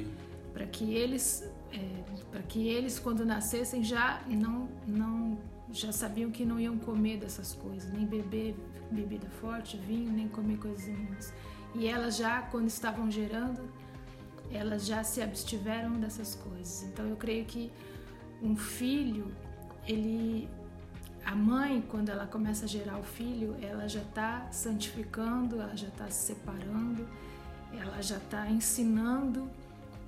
para 0.53 0.65
que 0.65 0.93
eles 0.93 1.49
é, 1.71 2.03
para 2.31 2.41
que 2.43 2.67
eles 2.67 2.97
quando 2.99 3.25
nascessem 3.25 3.83
já 3.83 4.21
não 4.27 4.69
não 4.87 5.37
já 5.71 5.91
sabiam 5.91 6.31
que 6.31 6.45
não 6.45 6.59
iam 6.59 6.77
comer 6.77 7.17
dessas 7.17 7.53
coisas 7.53 7.91
nem 7.91 8.05
beber 8.05 8.55
bebida 8.91 9.29
forte 9.29 9.77
vinho 9.77 10.11
nem 10.11 10.27
comer 10.27 10.57
coisas 10.57 11.33
e 11.75 11.87
elas 11.87 12.17
já 12.17 12.41
quando 12.43 12.67
estavam 12.67 13.11
gerando 13.11 13.69
elas 14.51 14.85
já 14.85 15.03
se 15.03 15.21
abstiveram 15.21 15.99
dessas 15.99 16.35
coisas. 16.35 16.83
Então 16.83 17.05
eu 17.05 17.15
creio 17.15 17.45
que 17.45 17.71
um 18.41 18.55
filho 18.55 19.31
ele 19.87 20.49
a 21.29 21.35
mãe, 21.35 21.79
quando 21.87 22.09
ela 22.09 22.25
começa 22.25 22.65
a 22.65 22.67
gerar 22.67 22.97
o 22.97 23.03
filho, 23.03 23.55
ela 23.61 23.87
já 23.87 24.01
está 24.01 24.51
santificando, 24.51 25.61
ela 25.61 25.75
já 25.75 25.87
está 25.87 26.09
se 26.09 26.25
separando, 26.25 27.07
ela 27.71 28.01
já 28.01 28.17
está 28.17 28.49
ensinando 28.49 29.47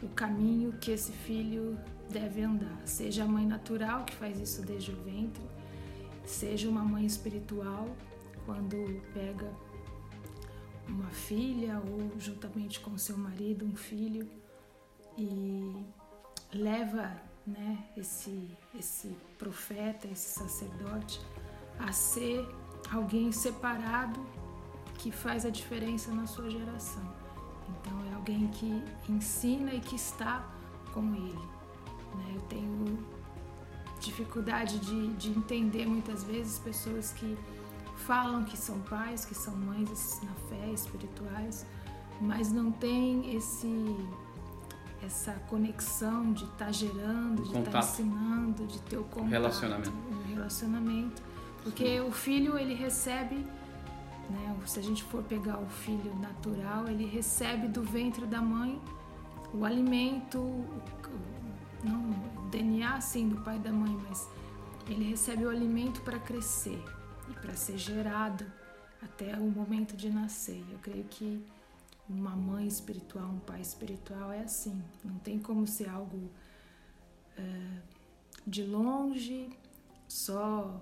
o 0.01 0.10
caminho 0.10 0.74
que 0.82 0.90
esse 0.90 1.12
filho 1.12 1.78
deve 2.10 2.42
andar. 2.42 2.75
Seja 2.86 3.24
a 3.24 3.28
mãe 3.28 3.46
natural, 3.46 4.04
que 4.04 4.16
faz 4.16 4.40
isso 4.40 4.63
desde 4.63 4.94
o 4.94 4.96
ventre, 5.04 5.44
seja 6.25 6.68
uma 6.68 6.84
mãe 6.84 7.06
espiritual, 7.06 7.88
quando 8.48 9.00
pega 9.13 9.48
uma 10.90 11.12
filha 11.12 11.80
ou 11.88 12.20
juntamente 12.20 12.80
com 12.80 12.98
seu 12.98 13.16
marido 13.16 13.63
um 13.63 13.75
filho 13.75 14.28
e 15.16 15.86
leva 16.51 17.16
né, 17.45 17.77
esse, 17.98 18.50
esse 18.77 19.15
profeta, 19.38 20.07
esse 20.07 20.39
sacerdote, 20.39 21.21
a 21.79 21.91
ser 21.91 22.48
alguém 22.91 23.31
separado 23.31 24.19
que 24.98 25.12
faz 25.12 25.45
a 25.45 25.50
diferença 25.50 26.12
na 26.12 26.27
sua 26.27 26.50
geração. 26.50 27.03
Então 27.69 28.05
é 28.12 28.13
alguém 28.13 28.48
que 28.50 28.83
ensina 29.10 29.74
e 29.74 29.79
que 29.79 29.95
está 29.95 30.48
com 30.93 31.15
ele. 31.15 31.50
Né? 32.15 32.33
Eu 32.36 32.41
tenho 32.41 33.05
dificuldade 34.00 34.79
de, 34.79 35.13
de 35.13 35.29
entender 35.29 35.86
muitas 35.86 36.24
vezes 36.24 36.60
pessoas 36.60 37.12
que 37.13 37.38
falam 37.95 38.43
que 38.43 38.57
são 38.57 38.79
pais, 38.81 39.25
que 39.25 39.36
são 39.36 39.55
mães 39.55 40.19
na 40.24 40.33
fé, 40.50 40.71
espirituais, 40.71 41.65
mas 42.19 42.51
não 42.51 42.71
tem 42.71 43.36
esse 43.36 43.95
essa 45.03 45.34
conexão 45.50 46.31
de 46.34 46.43
estar 46.43 46.65
tá 46.65 46.72
gerando, 46.72 47.43
de 47.43 47.58
estar 47.58 47.72
tá 47.72 47.79
ensinando, 47.79 48.67
de 48.67 48.79
ter 48.81 48.98
o 48.98 49.03
contato, 49.03 49.29
relacionamento. 49.29 49.91
o 49.91 50.27
relacionamento, 50.27 51.22
porque 51.63 51.98
Sim. 51.98 52.00
o 52.01 52.12
filho 52.12 52.58
ele 52.58 52.74
recebe, 52.74 53.36
né, 54.29 54.58
se 54.65 54.79
a 54.79 54.84
gente 54.84 55.03
for 55.03 55.24
pegar 55.24 55.58
o 55.58 55.67
filho 55.67 56.13
natural, 56.20 56.88
ele 56.88 57.05
recebe 57.05 57.67
do 57.67 57.84
ventre 57.84 58.25
da 58.25 58.41
mãe 58.41 58.79
o 59.53 59.65
alimento, 59.65 60.38
não 61.84 62.12
o 62.43 62.50
DNA 62.50 62.96
assim 62.96 63.27
do 63.27 63.38
pai 63.41 63.58
e 63.58 63.60
da 63.60 63.72
mãe, 63.72 63.98
mas 64.08 64.29
ele 64.88 65.10
recebe 65.10 65.46
o 65.46 65.50
alimento 65.50 66.01
para 66.01 66.20
crescer 66.20 66.81
e 67.29 67.34
para 67.34 67.55
ser 67.55 67.77
gerado 67.77 68.46
até 69.01 69.36
o 69.36 69.50
momento 69.50 69.96
de 69.96 70.10
nascer. 70.10 70.63
Eu 70.72 70.79
creio 70.79 71.03
que 71.05 71.43
uma 72.12 72.36
mãe 72.36 72.68
espiritual, 72.68 73.30
um 73.30 73.39
pai 73.39 73.62
espiritual 73.62 74.32
é 74.32 74.41
assim. 74.41 74.82
Não 75.03 75.18
tem 75.20 75.39
como 75.39 75.65
ser 75.65 75.89
algo 75.89 76.30
é, 77.38 77.82
de 78.46 78.63
longe, 78.63 79.50
só 80.08 80.82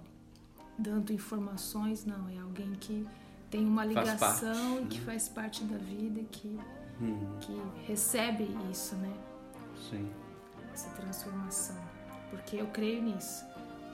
dando 0.77 1.13
informações, 1.13 2.05
não. 2.05 2.27
É 2.29 2.39
alguém 2.39 2.71
que 2.73 3.07
tem 3.49 3.65
uma 3.65 3.85
ligação 3.85 4.75
parte, 4.75 4.83
e 4.83 4.87
que 4.87 4.99
né? 4.99 5.05
faz 5.05 5.29
parte 5.29 5.63
da 5.63 5.77
vida, 5.77 6.21
que, 6.31 6.59
hum. 7.01 7.37
que 7.39 7.61
recebe 7.85 8.49
isso, 8.71 8.95
né? 8.95 9.13
Sim. 9.89 10.09
Essa 10.73 10.89
transformação. 10.91 11.77
Porque 12.29 12.57
eu 12.57 12.67
creio 12.67 13.01
nisso. 13.01 13.45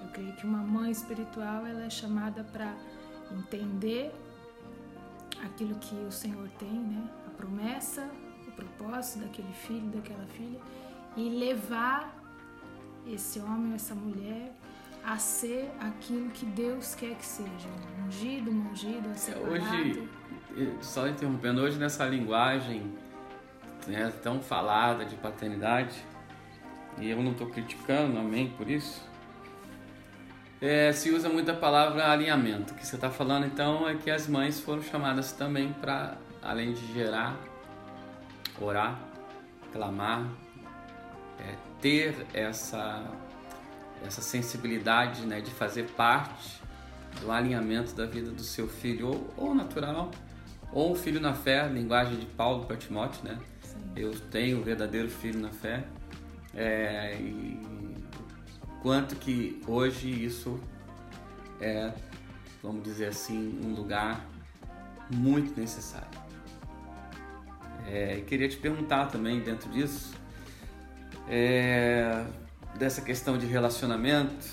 Eu 0.02 0.10
creio 0.12 0.36
que 0.36 0.45
uma 0.45 0.60
mãe 0.60 0.91
espiritual 0.91 1.65
ela 1.65 1.86
é 1.86 1.89
chamada 1.89 2.43
para 2.43 2.76
entender 3.32 4.13
aquilo 5.43 5.76
que 5.76 5.95
o 5.95 6.12
Senhor 6.12 6.50
tem, 6.60 6.69
né? 6.69 7.10
Promessa, 7.36 8.10
o 8.48 8.52
propósito 8.52 9.19
daquele 9.19 9.54
filho, 9.54 9.88
daquela 9.89 10.26
filha 10.28 10.60
e 11.15 11.30
levar 11.30 12.13
esse 13.08 13.39
homem 13.39 13.74
essa 13.76 13.95
mulher 13.95 14.52
a 15.04 15.17
ser 15.17 15.69
aquilo 15.80 16.30
que 16.32 16.45
Deus 16.45 16.95
quer 16.95 17.15
que 17.15 17.26
seja, 17.26 17.69
ungido, 18.06 18.50
um 18.50 18.71
ungido, 18.71 19.10
é, 19.10 19.13
separado. 19.13 19.52
Hoje, 19.52 20.10
só 20.82 21.08
interrompendo, 21.08 21.62
hoje 21.62 21.78
nessa 21.78 22.06
linguagem 22.06 22.91
né, 23.88 24.12
tão 24.24 24.41
falada 24.41 25.06
de 25.06 25.15
paternidade, 25.15 25.95
e 26.98 27.10
eu 27.10 27.21
não 27.21 27.34
estou 27.34 27.48
criticando, 27.48 28.17
amém, 28.17 28.52
por 28.58 28.67
isso, 28.67 29.08
é, 30.60 30.91
se 30.91 31.12
usa 31.12 31.30
muito 31.30 31.52
a 31.52 31.54
palavra 31.54 32.10
alinhamento. 32.12 32.74
O 32.74 32.76
que 32.76 32.86
você 32.86 32.95
está 32.95 33.12
falando 33.12 33.45
então 33.45 33.88
é 33.88 33.95
que 33.95 34.10
as 34.10 34.28
mães 34.28 34.60
foram 34.60 34.82
chamadas 34.82 35.32
também 35.32 35.71
para 35.74 36.17
além 36.45 36.73
de 36.73 36.93
gerar, 36.93 37.38
orar, 38.62 38.97
clamar, 39.73 40.29
é, 41.39 41.55
ter 41.81 42.25
essa, 42.34 43.03
essa 44.05 44.21
sensibilidade 44.21 45.25
né, 45.25 45.41
de 45.41 45.51
fazer 45.51 45.89
parte 45.91 46.62
do 47.19 47.31
alinhamento 47.31 47.93
da 47.95 48.05
vida 48.05 48.31
do 48.31 48.43
seu 48.43 48.67
filho, 48.67 49.08
ou, 49.08 49.34
ou 49.36 49.55
natural, 49.55 50.12
ou 50.71 50.91
um 50.91 50.95
filho 50.95 51.19
na 51.19 51.34
fé, 51.34 51.67
linguagem 51.67 52.17
de 52.17 52.25
Paulo 52.25 52.65
para 52.65 52.75
Timóteo, 52.77 53.23
né? 53.23 53.39
Sim. 53.62 53.79
Eu 53.95 54.17
tenho 54.29 54.60
o 54.60 54.63
verdadeiro 54.63 55.10
filho 55.10 55.39
na 55.39 55.49
fé. 55.49 55.86
É, 56.53 57.15
e 57.15 57.60
quanto 58.81 59.15
que 59.15 59.62
hoje 59.67 60.10
isso 60.10 60.60
é, 61.60 61.93
vamos 62.62 62.84
dizer 62.84 63.08
assim, 63.08 63.60
um 63.63 63.73
lugar 63.73 64.25
muito 65.10 65.58
necessário. 65.60 66.14
É, 67.88 68.21
queria 68.26 68.50
te 68.50 68.58
perguntar 68.58 69.08
também 69.08 69.39
dentro 69.39 69.69
disso, 69.69 70.13
é, 71.28 72.26
dessa 72.78 73.02
questão 73.02 73.38
de 73.38 73.45
relacionamento, 73.45 74.45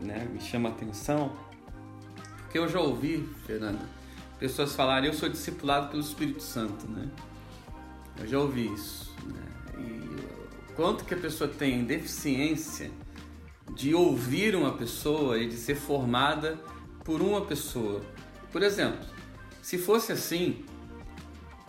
né, 0.00 0.26
me 0.32 0.40
chama 0.40 0.68
a 0.68 0.72
atenção, 0.72 1.32
porque 2.38 2.58
eu 2.58 2.68
já 2.68 2.80
ouvi, 2.80 3.28
Fernanda, 3.46 3.84
pessoas 4.38 4.74
falarem, 4.74 5.08
eu 5.08 5.14
sou 5.14 5.28
discipulado 5.28 5.88
pelo 5.88 6.02
Espírito 6.02 6.42
Santo, 6.42 6.88
né? 6.88 7.08
Eu 8.18 8.26
já 8.26 8.38
ouvi 8.38 8.72
isso. 8.72 9.14
Né? 9.24 9.42
E 9.78 10.72
quanto 10.74 11.04
que 11.04 11.14
a 11.14 11.16
pessoa 11.16 11.48
tem 11.48 11.84
deficiência 11.84 12.90
de 13.74 13.94
ouvir 13.94 14.56
uma 14.56 14.72
pessoa 14.72 15.38
e 15.38 15.48
de 15.48 15.56
ser 15.56 15.76
formada 15.76 16.58
por 17.04 17.20
uma 17.20 17.42
pessoa. 17.42 18.02
Por 18.50 18.62
exemplo, 18.62 19.06
se 19.62 19.78
fosse 19.78 20.12
assim, 20.12 20.64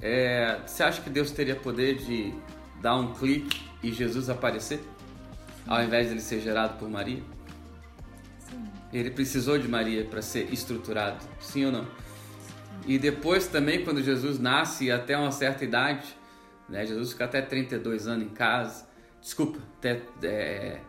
é, 0.02 0.60
você 0.66 0.82
acha 0.84 1.02
que 1.02 1.10
Deus 1.10 1.32
teria 1.32 1.56
poder 1.56 1.98
de 1.98 2.34
dar 2.82 2.96
um 2.96 3.14
clique 3.14 3.62
e 3.84 3.92
Jesus 3.92 4.30
aparecer? 4.30 4.82
Ao 5.68 5.84
invés 5.84 6.08
de 6.08 6.14
ele 6.14 6.22
ser 6.22 6.42
gerado 6.42 6.80
por 6.80 6.90
Maria? 6.90 7.22
Sim. 8.40 8.64
Ele 8.92 9.12
precisou 9.12 9.60
de 9.60 9.68
Maria 9.68 10.04
para 10.04 10.22
ser 10.22 10.52
estruturado, 10.52 11.24
sim 11.40 11.66
ou 11.66 11.72
não? 11.72 11.84
Sim. 11.84 11.90
E 12.88 12.98
depois 12.98 13.48
também, 13.48 13.86
quando 13.86 14.02
Jesus 14.02 14.40
nasce 14.40 14.92
até 14.92 15.16
uma 15.16 15.32
certa 15.32 15.64
idade, 15.64 16.16
né, 16.68 16.86
Jesus 16.86 17.12
fica 17.12 17.26
até 17.26 17.42
32 17.42 18.08
anos 18.08 18.26
em 18.26 18.30
casa, 18.30 18.88
desculpa, 19.22 19.60
até 19.78 20.02
é, 20.24 20.80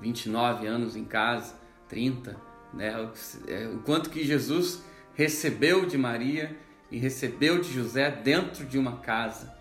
29 0.00 0.66
anos 0.66 0.94
em 0.94 1.04
casa, 1.04 1.54
30, 1.88 2.36
né, 2.74 2.94
o 2.98 3.10
é, 3.50 3.70
quanto 3.84 4.10
que 4.10 4.24
Jesus 4.24 4.84
recebeu 5.14 5.86
de 5.86 5.96
Maria 5.96 6.54
e 6.90 6.98
recebeu 6.98 7.60
de 7.60 7.72
José 7.72 8.10
dentro 8.10 8.64
de 8.64 8.78
uma 8.78 8.98
casa, 8.98 9.52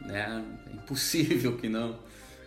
né? 0.00 0.44
É 0.70 0.74
impossível 0.74 1.56
que 1.56 1.68
não. 1.68 1.98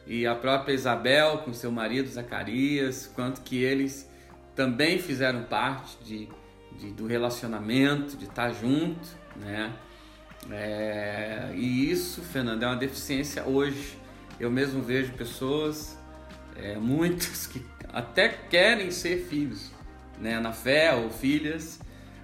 E 0.05 0.25
a 0.27 0.35
própria 0.35 0.73
Isabel 0.73 1.39
com 1.39 1.53
seu 1.53 1.71
marido 1.71 2.09
Zacarias, 2.09 3.09
quanto 3.15 3.41
que 3.41 3.63
eles 3.63 4.09
também 4.55 4.99
fizeram 4.99 5.43
parte 5.43 5.97
de, 6.03 6.27
de 6.77 6.91
do 6.91 7.07
relacionamento, 7.07 8.17
de 8.17 8.25
estar 8.25 8.51
junto, 8.51 9.07
né? 9.35 9.73
É, 10.51 11.51
e 11.55 11.89
isso, 11.89 12.21
Fernando, 12.21 12.63
é 12.63 12.67
uma 12.67 12.75
deficiência 12.75 13.45
hoje. 13.45 13.97
Eu 14.39 14.51
mesmo 14.51 14.81
vejo 14.81 15.13
pessoas, 15.13 15.97
é, 16.55 16.75
muitos 16.75 17.47
que 17.47 17.63
até 17.93 18.27
querem 18.27 18.91
ser 18.91 19.25
filhos, 19.27 19.71
né, 20.19 20.39
na 20.39 20.51
fé 20.51 20.93
ou 20.93 21.09
filhas, 21.09 21.79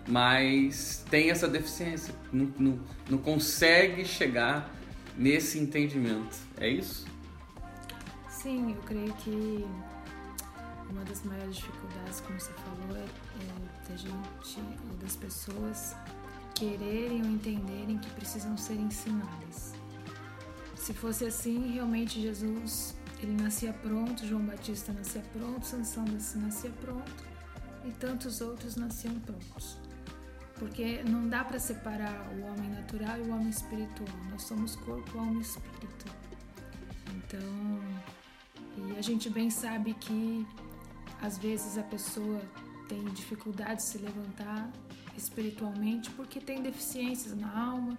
mas 0.09 1.05
tem 1.09 1.29
essa 1.29 1.47
deficiência, 1.47 2.13
não, 2.33 2.51
não, 2.57 2.79
não 3.09 3.17
consegue 3.19 4.03
chegar 4.03 4.73
nesse 5.15 5.59
entendimento. 5.59 6.35
É 6.57 6.67
isso? 6.67 7.05
Sim, 8.29 8.71
eu 8.73 8.81
creio 8.81 9.13
que 9.15 9.65
uma 10.89 11.03
das 11.05 11.23
maiores 11.23 11.57
dificuldades, 11.57 12.21
como 12.21 12.39
você 12.39 12.51
falou, 12.53 12.97
é, 12.97 13.03
é 13.03 13.89
da 13.89 13.95
gente 13.95 14.59
ou 14.89 14.97
das 14.97 15.15
pessoas 15.15 15.95
quererem 16.55 17.21
ou 17.21 17.29
entenderem 17.29 17.97
que 17.99 18.09
precisam 18.11 18.57
ser 18.57 18.73
ensinadas. 18.73 19.73
Se 20.75 20.93
fosse 20.93 21.25
assim, 21.25 21.71
realmente 21.73 22.19
Jesus 22.19 22.95
ele 23.21 23.33
nascia 23.41 23.73
pronto, 23.73 24.25
João 24.25 24.41
Batista 24.41 24.93
nascia 24.93 25.21
pronto, 25.33 25.65
Sansão 25.65 26.05
nascia 26.35 26.71
pronto 26.81 27.29
e 27.85 27.91
tantos 27.91 28.41
outros 28.41 28.75
nasciam 28.75 29.19
prontos. 29.19 29.77
Porque 30.59 31.01
não 31.03 31.27
dá 31.27 31.43
para 31.43 31.57
separar 31.57 32.29
o 32.33 32.45
homem 32.45 32.69
natural 32.69 33.17
e 33.17 33.21
o 33.21 33.33
homem 33.33 33.49
espiritual. 33.49 34.17
Nós 34.29 34.43
somos 34.43 34.75
corpo, 34.75 35.17
alma 35.17 35.39
e 35.39 35.41
espírito. 35.41 36.05
Então, 37.15 37.79
e 38.77 38.97
a 38.97 39.01
gente 39.01 39.29
bem 39.29 39.49
sabe 39.49 39.93
que 39.93 40.45
às 41.21 41.37
vezes 41.37 41.77
a 41.77 41.83
pessoa 41.83 42.41
tem 42.87 43.03
dificuldade 43.05 43.77
de 43.77 43.83
se 43.83 43.97
levantar 43.97 44.69
espiritualmente 45.15 46.09
porque 46.11 46.39
tem 46.39 46.61
deficiências 46.61 47.35
na 47.35 47.71
alma, 47.71 47.97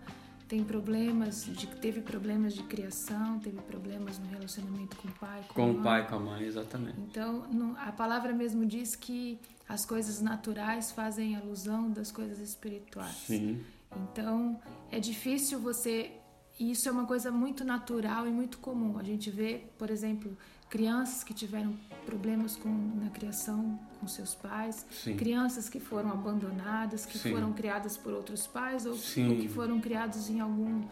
tem 0.50 0.64
problemas, 0.64 1.44
de, 1.44 1.68
teve 1.76 2.00
problemas 2.00 2.54
de 2.54 2.64
criação, 2.64 3.38
teve 3.38 3.60
problemas 3.62 4.18
no 4.18 4.26
relacionamento 4.26 4.96
com 4.96 5.06
o 5.06 5.12
pai, 5.12 5.44
com, 5.46 5.54
com 5.54 5.70
o 5.70 5.80
pai, 5.80 6.08
com 6.08 6.16
a 6.16 6.18
mãe, 6.18 6.42
exatamente. 6.42 6.98
Então, 6.98 7.46
no, 7.52 7.76
a 7.78 7.92
palavra 7.92 8.32
mesmo 8.32 8.66
diz 8.66 8.96
que 8.96 9.38
as 9.68 9.86
coisas 9.86 10.20
naturais 10.20 10.90
fazem 10.90 11.36
alusão 11.36 11.88
das 11.92 12.10
coisas 12.10 12.40
espirituais. 12.40 13.14
Sim. 13.28 13.64
Então, 13.96 14.60
é 14.90 14.98
difícil 14.98 15.60
você. 15.60 16.10
E 16.58 16.72
isso 16.72 16.88
é 16.88 16.92
uma 16.92 17.06
coisa 17.06 17.30
muito 17.30 17.64
natural 17.64 18.26
e 18.26 18.30
muito 18.32 18.58
comum. 18.58 18.98
A 18.98 19.04
gente 19.04 19.30
vê, 19.30 19.70
por 19.78 19.88
exemplo, 19.88 20.36
crianças 20.70 21.22
que 21.24 21.34
tiveram 21.34 21.74
problemas 22.06 22.56
com, 22.56 22.68
na 23.02 23.10
criação 23.10 23.78
com 24.00 24.06
seus 24.08 24.34
pais, 24.34 24.86
Sim. 24.90 25.16
crianças 25.16 25.68
que 25.68 25.78
foram 25.78 26.10
abandonadas, 26.10 27.04
que 27.04 27.18
Sim. 27.18 27.32
foram 27.32 27.52
criadas 27.52 27.96
por 27.98 28.14
outros 28.14 28.46
pais 28.46 28.86
ou, 28.86 28.92
ou 28.92 29.36
que 29.36 29.48
foram 29.48 29.80
criados 29.80 30.30
em 30.30 30.40
algum, 30.40 30.82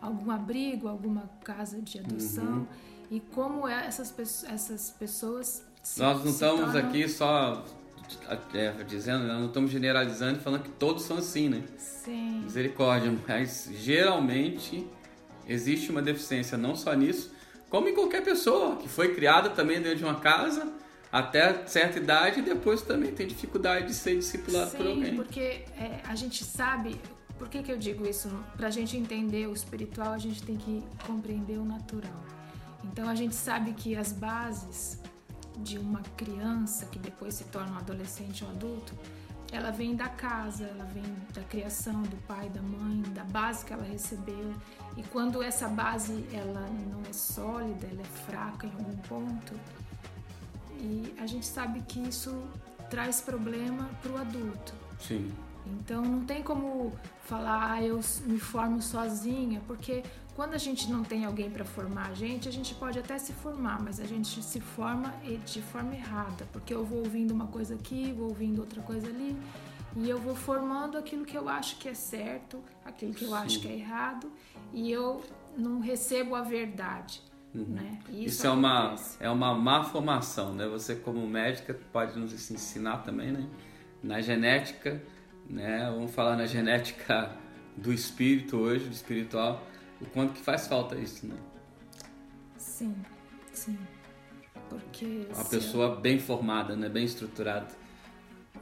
algum 0.00 0.30
abrigo, 0.30 0.88
alguma 0.88 1.28
casa 1.44 1.82
de 1.82 1.98
adoção. 1.98 2.44
Uhum. 2.60 2.66
E 3.10 3.20
como 3.20 3.68
é 3.68 3.86
essas, 3.86 4.14
essas 4.44 4.90
pessoas. 4.98 5.62
se- 5.82 6.00
Nós 6.00 6.24
não 6.24 6.30
estamos 6.30 6.60
tornam- 6.72 6.88
aqui 6.88 7.06
só 7.08 7.62
é, 8.54 8.70
dizendo, 8.84 9.26
nós 9.26 9.38
não 9.38 9.46
estamos 9.48 9.70
generalizando 9.70 10.38
e 10.38 10.42
falando 10.42 10.62
que 10.62 10.70
todos 10.70 11.02
são 11.02 11.18
assim, 11.18 11.48
né? 11.48 11.62
Sim. 11.76 12.40
Misericórdia, 12.44 13.12
mas 13.28 13.68
geralmente 13.74 14.86
existe 15.46 15.90
uma 15.90 16.00
deficiência 16.02 16.56
não 16.56 16.74
só 16.74 16.94
nisso, 16.94 17.32
como 17.70 17.88
em 17.88 17.94
qualquer 17.94 18.22
pessoa 18.22 18.76
que 18.76 18.88
foi 18.88 19.14
criada 19.14 19.50
também 19.50 19.80
dentro 19.80 19.98
de 19.98 20.04
uma 20.04 20.20
casa 20.20 20.72
até 21.10 21.66
certa 21.66 21.98
idade 21.98 22.40
e 22.40 22.42
depois 22.42 22.82
também 22.82 23.12
tem 23.12 23.26
dificuldade 23.26 23.86
de 23.86 23.94
ser 23.94 24.16
discipulado 24.16 24.72
por 24.72 24.84
Sim, 24.84 24.92
alguém. 24.94 25.16
porque 25.16 25.64
é, 25.78 26.00
a 26.04 26.14
gente 26.16 26.42
sabe. 26.42 27.00
Por 27.38 27.48
que, 27.48 27.62
que 27.62 27.70
eu 27.70 27.78
digo 27.78 28.06
isso? 28.06 28.28
Para 28.56 28.68
a 28.68 28.70
gente 28.70 28.96
entender 28.96 29.46
o 29.46 29.52
espiritual, 29.52 30.12
a 30.12 30.18
gente 30.18 30.42
tem 30.42 30.56
que 30.56 30.82
compreender 31.06 31.58
o 31.58 31.64
natural. 31.64 32.24
Então 32.84 33.08
a 33.08 33.14
gente 33.14 33.34
sabe 33.34 33.72
que 33.74 33.96
as 33.96 34.12
bases 34.12 35.00
de 35.58 35.78
uma 35.78 36.02
criança 36.16 36.86
que 36.86 36.98
depois 36.98 37.34
se 37.34 37.44
torna 37.44 37.72
um 37.72 37.78
adolescente 37.78 38.44
ou 38.44 38.50
adulto, 38.50 38.92
ela 39.54 39.70
vem 39.70 39.94
da 39.94 40.08
casa, 40.08 40.64
ela 40.64 40.84
vem 40.84 41.04
da 41.32 41.42
criação 41.42 42.02
do 42.02 42.16
pai, 42.26 42.48
da 42.48 42.60
mãe, 42.60 43.02
da 43.14 43.22
base 43.24 43.64
que 43.64 43.72
ela 43.72 43.84
recebeu. 43.84 44.52
E 44.96 45.02
quando 45.04 45.42
essa 45.42 45.68
base 45.68 46.24
ela 46.32 46.68
não 46.90 47.00
é 47.08 47.12
sólida, 47.12 47.86
ela 47.86 48.00
é 48.00 48.04
fraca 48.26 48.66
em 48.66 48.72
algum 48.72 48.96
ponto, 49.08 49.54
e 50.80 51.14
a 51.18 51.26
gente 51.26 51.46
sabe 51.46 51.80
que 51.82 52.00
isso 52.00 52.42
traz 52.90 53.20
problema 53.20 53.88
para 54.02 54.12
o 54.12 54.18
adulto. 54.18 54.74
Sim, 54.98 55.32
Então 55.66 56.02
não 56.02 56.24
tem 56.24 56.42
como 56.42 56.92
falar, 57.24 57.72
ah, 57.72 57.82
eu 57.82 58.00
me 58.26 58.38
formo 58.38 58.82
sozinha, 58.82 59.62
porque 59.66 60.02
quando 60.34 60.54
a 60.54 60.58
gente 60.58 60.90
não 60.90 61.02
tem 61.04 61.24
alguém 61.24 61.50
para 61.50 61.64
formar 61.64 62.08
a 62.10 62.14
gente, 62.14 62.48
a 62.48 62.52
gente 62.52 62.74
pode 62.74 62.98
até 62.98 63.18
se 63.18 63.32
formar, 63.32 63.80
mas 63.80 64.00
a 64.00 64.04
gente 64.04 64.42
se 64.42 64.60
forma 64.60 65.14
de 65.44 65.62
forma 65.62 65.94
errada, 65.94 66.46
porque 66.52 66.74
eu 66.74 66.84
vou 66.84 66.98
ouvindo 66.98 67.32
uma 67.32 67.46
coisa 67.46 67.74
aqui, 67.74 68.12
vou 68.12 68.28
ouvindo 68.28 68.58
outra 68.60 68.82
coisa 68.82 69.06
ali, 69.06 69.36
e 69.96 70.10
eu 70.10 70.18
vou 70.18 70.34
formando 70.34 70.98
aquilo 70.98 71.24
que 71.24 71.36
eu 71.36 71.48
acho 71.48 71.76
que 71.78 71.88
é 71.88 71.94
certo, 71.94 72.62
aquilo 72.84 73.14
que 73.14 73.24
eu 73.24 73.34
acho 73.34 73.56
Sim. 73.56 73.60
que 73.60 73.68
é 73.68 73.76
errado, 73.76 74.30
e 74.72 74.90
eu 74.90 75.22
não 75.56 75.78
recebo 75.80 76.34
a 76.34 76.42
verdade. 76.42 77.22
Né? 77.54 78.00
E 78.08 78.12
Uhum. 78.16 78.22
isso, 78.24 78.44
é 78.44 78.50
uma 78.50 78.96
é 79.20 79.30
uma 79.30 79.54
má 79.54 79.84
formação, 79.84 80.52
né? 80.52 80.66
Você 80.66 80.96
como 80.96 81.24
médica 81.24 81.72
pode 81.92 82.18
nos 82.18 82.32
ensinar 82.50 83.04
também, 83.04 83.30
né? 83.30 83.46
Na 84.02 84.20
genética, 84.20 85.00
né? 85.48 85.88
Vamos 85.94 86.10
falar 86.12 86.36
na 86.36 86.46
genética 86.46 87.30
do 87.76 87.92
espírito 87.92 88.56
hoje, 88.56 88.86
do 88.86 88.92
espiritual, 88.92 89.64
o 90.00 90.06
quanto 90.06 90.32
que 90.32 90.40
faz 90.40 90.66
falta 90.66 90.96
isso, 90.96 91.26
né? 91.26 91.36
Sim, 92.56 92.94
sim. 93.52 93.78
Porque 94.68 95.26
Uma 95.32 95.44
pessoa 95.44 95.96
bem 95.96 96.18
formada, 96.18 96.74
né? 96.74 96.88
Bem 96.88 97.04
estruturada. 97.04 97.68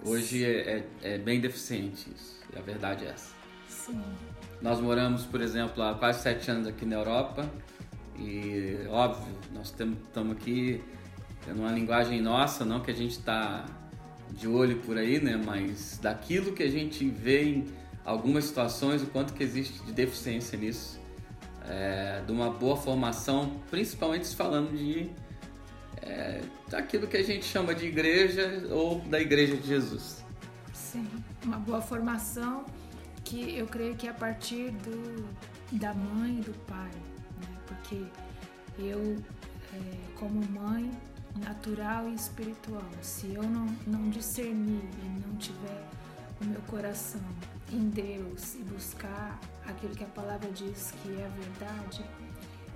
Hoje 0.05 0.45
é, 0.45 0.79
é, 1.03 1.15
é 1.15 1.19
bem 1.19 1.41
deficiente 1.41 2.11
isso. 2.15 2.41
E 2.53 2.59
a 2.59 2.63
verdade 2.63 3.05
é 3.05 3.11
essa. 3.11 3.33
Sim, 3.69 4.03
Nós 4.61 4.81
moramos, 4.81 5.25
por 5.25 5.41
exemplo, 5.41 5.83
há 5.83 5.95
quase 5.95 6.23
sete 6.23 6.51
anos 6.51 6.69
aqui 6.69 6.85
na 6.85 6.97
Europa 6.97 7.49
e, 8.19 8.87
óbvio, 8.89 9.35
nós 9.53 9.69
estamos 9.69 10.37
aqui 10.37 10.83
numa 11.49 11.73
linguagem 11.73 12.21
nossa, 12.21 12.65
não 12.65 12.81
que 12.81 12.91
a 12.91 12.95
gente 12.95 13.13
está 13.13 13.65
de 14.31 14.47
olho 14.47 14.79
por 14.81 14.97
aí, 14.97 15.21
né? 15.21 15.41
Mas 15.43 15.99
daquilo 16.01 16.53
que 16.53 16.63
a 16.63 16.71
gente 16.71 17.09
vê 17.09 17.43
em 17.45 17.67
algumas 18.05 18.45
situações, 18.45 19.03
o 19.03 19.07
quanto 19.07 19.33
que 19.33 19.43
existe 19.43 19.83
de 19.83 19.93
deficiência 19.93 20.57
nisso, 20.59 21.01
é, 21.69 22.23
de 22.25 22.33
uma 22.33 22.51
boa 22.51 22.77
formação, 22.77 23.61
principalmente 23.71 24.35
falando 24.35 24.77
de 24.77 25.11
é, 26.03 26.41
daquilo 26.69 27.07
que 27.07 27.17
a 27.17 27.23
gente 27.23 27.45
chama 27.45 27.75
de 27.75 27.87
igreja 27.87 28.67
ou 28.71 29.01
da 29.01 29.21
igreja 29.21 29.57
de 29.57 29.67
Jesus. 29.67 30.25
sim. 30.73 31.07
Uma 31.45 31.59
boa 31.59 31.81
formação 31.81 32.65
que 33.25 33.57
eu 33.57 33.67
creio 33.67 33.97
que 33.97 34.07
é 34.07 34.11
a 34.11 34.15
partir 34.15 34.71
do, 34.71 35.25
da 35.73 35.95
mãe 35.95 36.39
e 36.39 36.43
do 36.43 36.53
pai, 36.67 36.91
né? 37.41 37.57
Porque 37.67 38.05
eu, 38.79 39.17
é, 39.73 40.19
como 40.19 40.45
mãe, 40.51 40.91
natural 41.45 42.09
e 42.09 42.15
espiritual, 42.15 42.89
se 43.01 43.33
eu 43.33 43.43
não, 43.43 43.67
não 43.87 44.11
discernir 44.11 44.83
e 45.03 45.27
não 45.27 45.37
tiver 45.37 45.89
o 46.41 46.45
meu 46.45 46.61
coração 46.63 47.21
em 47.73 47.89
Deus 47.89 48.55
e 48.55 48.63
buscar 48.65 49.41
aquilo 49.67 49.95
que 49.95 50.05
a 50.05 50.09
palavra 50.09 50.51
diz 50.51 50.93
que 51.03 51.21
é 51.21 51.27
a 51.27 51.29
verdade, 51.29 52.05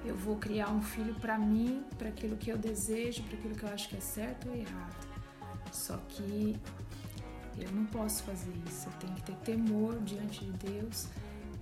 eu 0.04 0.16
vou 0.16 0.36
criar 0.36 0.70
um 0.70 0.80
filho 0.80 1.14
para 1.16 1.38
mim, 1.38 1.84
para 1.98 2.08
aquilo 2.08 2.36
que 2.36 2.50
eu 2.50 2.56
desejo, 2.56 3.22
para 3.24 3.36
aquilo 3.36 3.54
que 3.54 3.62
eu 3.64 3.68
acho 3.68 3.88
que 3.88 3.96
é 3.96 4.00
certo 4.00 4.48
ou 4.48 4.54
errado. 4.54 5.06
Só 5.72 5.96
que 6.08 6.56
eu 7.58 7.70
não 7.72 7.84
posso 7.86 8.22
fazer 8.22 8.52
isso. 8.66 8.88
Eu 8.88 8.92
tenho 9.00 9.14
que 9.14 9.22
ter 9.22 9.36
temor 9.36 10.00
diante 10.02 10.44
de 10.44 10.52
Deus 10.52 11.08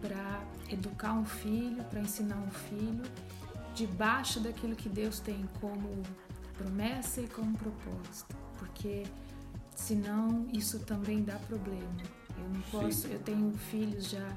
para 0.00 0.44
educar 0.68 1.14
um 1.14 1.24
filho, 1.24 1.82
para 1.84 2.00
ensinar 2.00 2.36
um 2.36 2.50
filho 2.50 3.02
debaixo 3.74 4.38
daquilo 4.40 4.76
que 4.76 4.88
Deus 4.88 5.18
tem 5.20 5.48
como 5.60 6.02
promessa 6.56 7.20
e 7.20 7.28
como 7.28 7.56
propósito, 7.56 8.36
porque 8.58 9.04
senão 9.74 10.46
isso 10.52 10.78
também 10.80 11.22
dá 11.22 11.36
problema. 11.36 12.23
Eu 12.38 12.48
não 12.48 12.60
posso, 12.62 13.02
Sim. 13.02 13.12
eu 13.12 13.18
tenho 13.20 13.52
filhos 13.52 14.08
já 14.10 14.36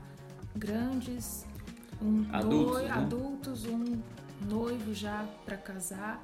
grandes, 0.55 1.45
um 2.01 2.25
Adultos, 2.33 2.71
noi- 2.73 2.83
né? 2.85 2.91
adultos, 2.91 3.65
um 3.65 4.01
noivo 4.47 4.93
já 4.93 5.27
para 5.45 5.57
casar, 5.57 6.23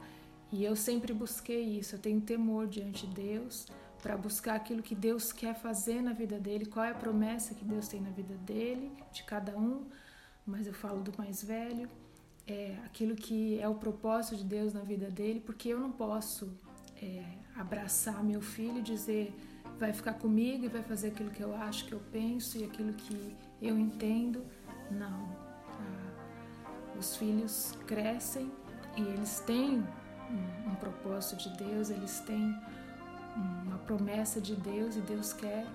e 0.51 0.63
eu 0.63 0.75
sempre 0.75 1.13
busquei 1.13 1.63
isso. 1.79 1.95
Eu 1.95 1.99
tenho 1.99 2.21
temor 2.21 2.67
diante 2.67 3.07
de 3.07 3.13
Deus 3.15 3.67
para 4.01 4.15
buscar 4.17 4.55
aquilo 4.55 4.83
que 4.83 4.93
Deus 4.93 5.31
quer 5.31 5.55
fazer 5.55 6.01
na 6.01 6.13
vida 6.13 6.39
dele, 6.39 6.65
qual 6.65 6.85
é 6.85 6.91
a 6.91 6.95
promessa 6.95 7.55
que 7.55 7.63
Deus 7.65 7.87
tem 7.87 8.01
na 8.01 8.09
vida 8.11 8.35
dele, 8.35 8.91
de 9.11 9.23
cada 9.23 9.57
um, 9.57 9.85
mas 10.45 10.67
eu 10.67 10.73
falo 10.73 11.01
do 11.01 11.11
mais 11.17 11.43
velho, 11.43 11.89
é 12.45 12.75
aquilo 12.85 13.15
que 13.15 13.57
é 13.59 13.67
o 13.67 13.75
propósito 13.75 14.35
de 14.35 14.43
Deus 14.43 14.73
na 14.73 14.81
vida 14.81 15.09
dele, 15.09 15.39
porque 15.39 15.69
eu 15.69 15.79
não 15.79 15.91
posso 15.91 16.51
é, 17.01 17.23
abraçar 17.55 18.21
meu 18.23 18.41
filho 18.41 18.79
e 18.79 18.81
dizer 18.81 19.33
vai 19.79 19.93
ficar 19.93 20.13
comigo 20.13 20.65
e 20.65 20.67
vai 20.67 20.83
fazer 20.83 21.07
aquilo 21.07 21.29
que 21.29 21.41
eu 21.41 21.55
acho, 21.55 21.85
que 21.85 21.93
eu 21.93 22.01
penso 22.11 22.57
e 22.57 22.63
aquilo 22.63 22.93
que 22.93 23.35
eu 23.61 23.77
entendo. 23.77 24.45
Não. 24.91 25.29
Ah, 25.67 26.97
os 26.97 27.15
filhos 27.15 27.77
crescem 27.87 28.51
e 28.97 29.01
eles 29.01 29.39
têm 29.41 29.83
um, 30.29 30.71
um 30.71 30.75
propósito 30.75 31.49
de 31.49 31.57
Deus, 31.57 31.89
eles 31.89 32.19
têm 32.21 32.55
uma 33.65 33.77
promessa 33.79 34.39
de 34.39 34.55
Deus 34.55 34.95
e 34.95 35.01
Deus 35.01 35.33
quer 35.33 35.65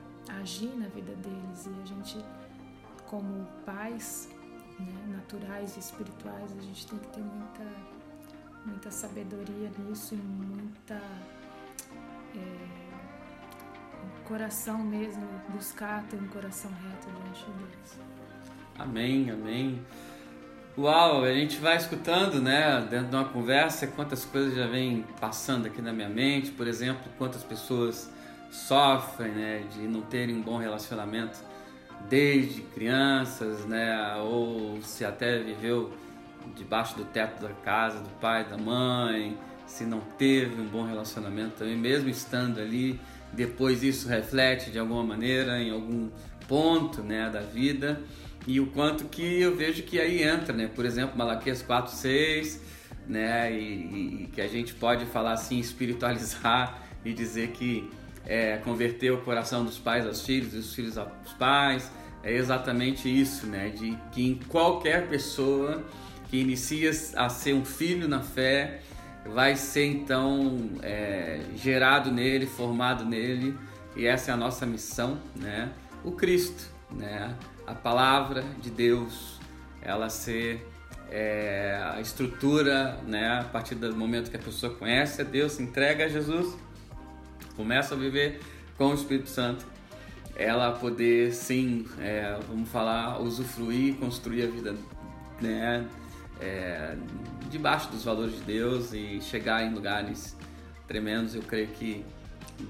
agir 0.41 0.75
na 0.77 0.89
vida 0.89 1.15
deles 1.17 1.67
e 1.67 1.83
a 1.83 1.87
gente 1.87 2.25
como 3.07 3.47
pais 3.65 4.29
né, 4.79 5.17
naturais 5.17 5.77
e 5.77 5.81
espirituais 5.81 6.53
a 6.57 6.61
gente 6.61 6.87
tem 6.87 6.99
que 6.99 7.09
ter 7.09 7.21
muita 7.21 7.99
muita 8.67 8.91
sabedoria 8.91 9.71
nisso 9.79 10.15
e 10.15 10.19
muita 10.19 11.01
um 12.35 12.78
coração 14.29 14.79
mesmo, 14.79 15.27
buscar 15.49 16.05
ter 16.05 16.17
um 16.17 16.29
coração 16.29 16.71
reto 16.71 17.09
diante 17.11 17.45
de 17.47 17.64
Deus. 17.64 17.99
Amém, 18.79 19.31
amém. 19.31 19.83
Uau, 20.77 21.25
a 21.25 21.33
gente 21.33 21.57
vai 21.57 21.77
escutando, 21.77 22.41
né, 22.41 22.87
dentro 22.88 23.09
de 23.09 23.17
uma 23.17 23.25
conversa, 23.25 23.87
quantas 23.87 24.25
coisas 24.25 24.55
já 24.55 24.67
vêm 24.67 25.05
passando 25.19 25.67
aqui 25.67 25.83
na 25.83 25.93
minha 25.93 26.09
mente. 26.09 26.51
Por 26.51 26.69
exemplo, 26.69 27.11
quantas 27.17 27.43
pessoas 27.43 28.12
sofrem, 28.51 29.33
né, 29.33 29.64
de 29.73 29.81
não 29.88 30.03
terem 30.03 30.37
um 30.37 30.43
bom 30.43 30.59
relacionamento 30.59 31.38
desde 32.09 32.61
crianças, 32.61 33.64
né, 33.64 34.14
ou 34.19 34.81
se 34.83 35.05
até 35.05 35.38
viveu 35.38 35.93
debaixo 36.55 36.97
do 36.97 37.05
teto 37.05 37.43
da 37.43 37.53
casa 37.64 37.99
do 37.99 38.11
pai, 38.21 38.45
da 38.45 38.57
mãe, 38.57 39.37
se 39.67 39.85
não 39.85 40.01
teve 40.01 40.61
um 40.61 40.67
bom 40.67 40.85
relacionamento 40.85 41.57
também, 41.59 41.77
mesmo 41.77 42.09
estando 42.09 42.61
ali, 42.61 43.01
depois 43.33 43.83
isso 43.83 44.09
reflete 44.09 44.71
de 44.71 44.79
alguma 44.79 45.05
maneira 45.05 45.61
em 45.61 45.71
algum 45.71 46.09
ponto, 46.47 47.03
né, 47.03 47.29
da 47.31 47.41
vida 47.41 48.01
e 48.49 48.61
o 48.61 48.67
quanto 48.69 49.05
que 49.05 49.43
eu 49.43 49.55
vejo 49.55 49.83
que 49.83 50.01
aí 50.01 50.23
entra, 50.23 50.55
né? 50.55 50.71
Por 50.75 50.87
exemplo, 50.87 51.19
Malaquias 51.19 51.61
4, 51.61 51.95
6, 51.95 52.62
né? 53.07 53.53
E, 53.53 54.23
e 54.23 54.31
que 54.33 54.41
a 54.41 54.49
gente 54.49 54.73
pode 54.73 55.05
falar 55.05 55.33
assim, 55.33 55.59
espiritualizar 55.61 56.83
e 57.05 57.12
dizer 57.12 57.49
que 57.49 57.91
é, 58.25 58.57
converter 58.57 59.12
o 59.12 59.19
coração 59.19 59.67
dos 59.67 59.79
pais 59.79 60.07
aos 60.07 60.25
filhos 60.25 60.55
e 60.55 60.57
os 60.57 60.75
filhos 60.75 60.97
aos 60.97 61.33
pais. 61.38 61.93
É 62.23 62.35
exatamente 62.35 63.09
isso, 63.09 63.47
né? 63.47 63.69
De 63.69 63.97
que 64.12 64.27
em 64.27 64.37
qualquer 64.49 65.09
pessoa 65.09 65.85
que 66.31 66.38
inicia 66.38 66.91
a 67.17 67.29
ser 67.29 67.53
um 67.53 67.67
filho 67.67 68.09
na 68.09 68.23
fé, 68.23 68.81
vai 69.33 69.57
ser 69.57 69.87
então 69.87 70.71
é, 70.83 71.41
gerado 71.57 72.11
nele, 72.11 72.47
formado 72.47 73.05
nele, 73.05 73.57
e 73.97 74.07
essa 74.07 74.31
é 74.31 74.35
a 74.35 74.37
nossa 74.37 74.64
missão, 74.64 75.19
né? 75.37 75.71
O 76.05 76.12
Cristo, 76.12 76.71
né? 76.91 77.35
a 77.69 77.75
palavra 77.75 78.43
de 78.62 78.71
Deus, 78.71 79.38
ela 79.83 80.09
ser 80.09 80.67
é, 81.11 81.79
a 81.95 82.01
estrutura, 82.01 82.99
né, 83.07 83.41
a 83.41 83.45
partir 83.45 83.75
do 83.75 83.95
momento 83.95 84.31
que 84.31 84.37
a 84.37 84.41
pessoa 84.41 84.75
conhece 84.75 85.21
a 85.21 85.25
Deus, 85.25 85.53
se 85.53 85.62
entrega 85.62 86.07
a 86.07 86.09
Jesus, 86.09 86.57
começa 87.57 87.95
a 87.95 87.99
viver 87.99 88.41
com 88.79 88.87
o 88.88 88.95
Espírito 88.95 89.29
Santo, 89.29 89.67
ela 90.35 90.73
poder 90.73 91.35
sim, 91.35 91.85
é, 92.01 92.38
vamos 92.49 92.71
falar, 92.71 93.21
usufruir, 93.21 93.97
construir 93.97 94.45
a 94.45 94.47
vida, 94.47 94.75
né, 95.38 95.87
é, 96.41 96.97
debaixo 97.49 97.91
dos 97.91 98.05
valores 98.05 98.37
de 98.37 98.43
Deus 98.43 98.93
e 98.93 99.21
chegar 99.21 99.65
em 99.65 99.73
lugares 99.75 100.37
tremendos. 100.87 101.35
Eu 101.35 101.43
creio 101.43 101.69
que 101.69 102.05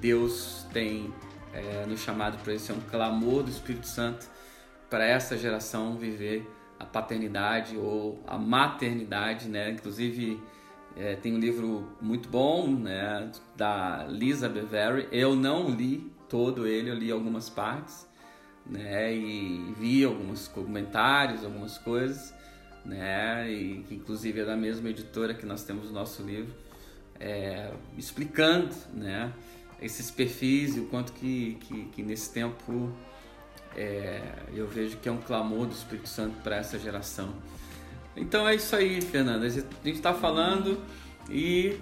Deus 0.01 0.67
tem 0.73 1.13
é, 1.53 1.87
nos 1.87 2.01
chamado 2.01 2.39
para 2.43 2.55
isso, 2.55 2.73
é 2.73 2.75
um 2.75 2.81
clamor 2.81 3.43
do 3.43 3.51
Espírito 3.51 3.87
Santo 3.87 4.27
para 4.91 5.05
essa 5.05 5.37
geração 5.37 5.97
viver 5.97 6.49
a 6.79 6.85
paternidade 6.85 7.77
ou 7.77 8.23
a 8.27 8.39
maternidade, 8.39 9.49
né? 9.49 9.71
Inclusive 9.71 10.41
é, 10.97 11.17
tem 11.17 11.35
um 11.35 11.39
livro 11.39 11.89
muito 12.01 12.29
bom, 12.29 12.69
né, 12.69 13.31
da 13.57 14.05
Lisa 14.09 14.49
Bevere. 14.49 15.09
Eu 15.13 15.35
não 15.35 15.69
li 15.69 16.11
todo 16.29 16.67
ele, 16.67 16.91
eu 16.91 16.95
li 16.95 17.11
algumas 17.11 17.49
partes, 17.49 18.07
né, 18.67 19.15
e 19.15 19.75
vi 19.79 20.05
alguns 20.05 20.47
comentários, 20.49 21.45
algumas 21.45 21.79
coisas, 21.79 22.35
né, 22.89 23.49
e 23.51 23.85
que 23.87 23.95
inclusive 23.95 24.41
é 24.41 24.45
da 24.45 24.57
mesma 24.57 24.89
editora 24.89 25.35
que 25.35 25.45
nós 25.45 25.63
temos 25.63 25.91
o 25.91 25.93
nosso 25.93 26.23
livro, 26.23 26.53
é, 27.21 27.71
explicando, 27.97 28.75
né, 28.95 29.33
esses 29.81 30.11
perfis 30.11 30.77
e 30.77 30.81
o 30.81 30.87
quanto 30.87 31.13
que, 31.13 31.59
que, 31.61 31.85
que 31.87 32.03
nesse 32.03 32.33
tempo 32.33 32.91
é, 33.77 34.21
eu 34.55 34.67
vejo 34.67 34.97
que 34.97 35.09
é 35.09 35.13
um 35.13 35.19
clamor 35.19 35.67
do 35.67 35.73
Espírito 35.73 36.09
Santo 36.09 36.35
para 36.43 36.57
essa 36.57 36.79
geração. 36.79 37.33
Então 38.17 38.49
é 38.49 38.55
isso 38.55 38.75
aí, 38.75 39.01
Fernanda. 39.01 39.47
A 39.47 39.49
gente 39.49 39.69
está 39.85 40.13
falando 40.13 40.83
e 41.31 41.79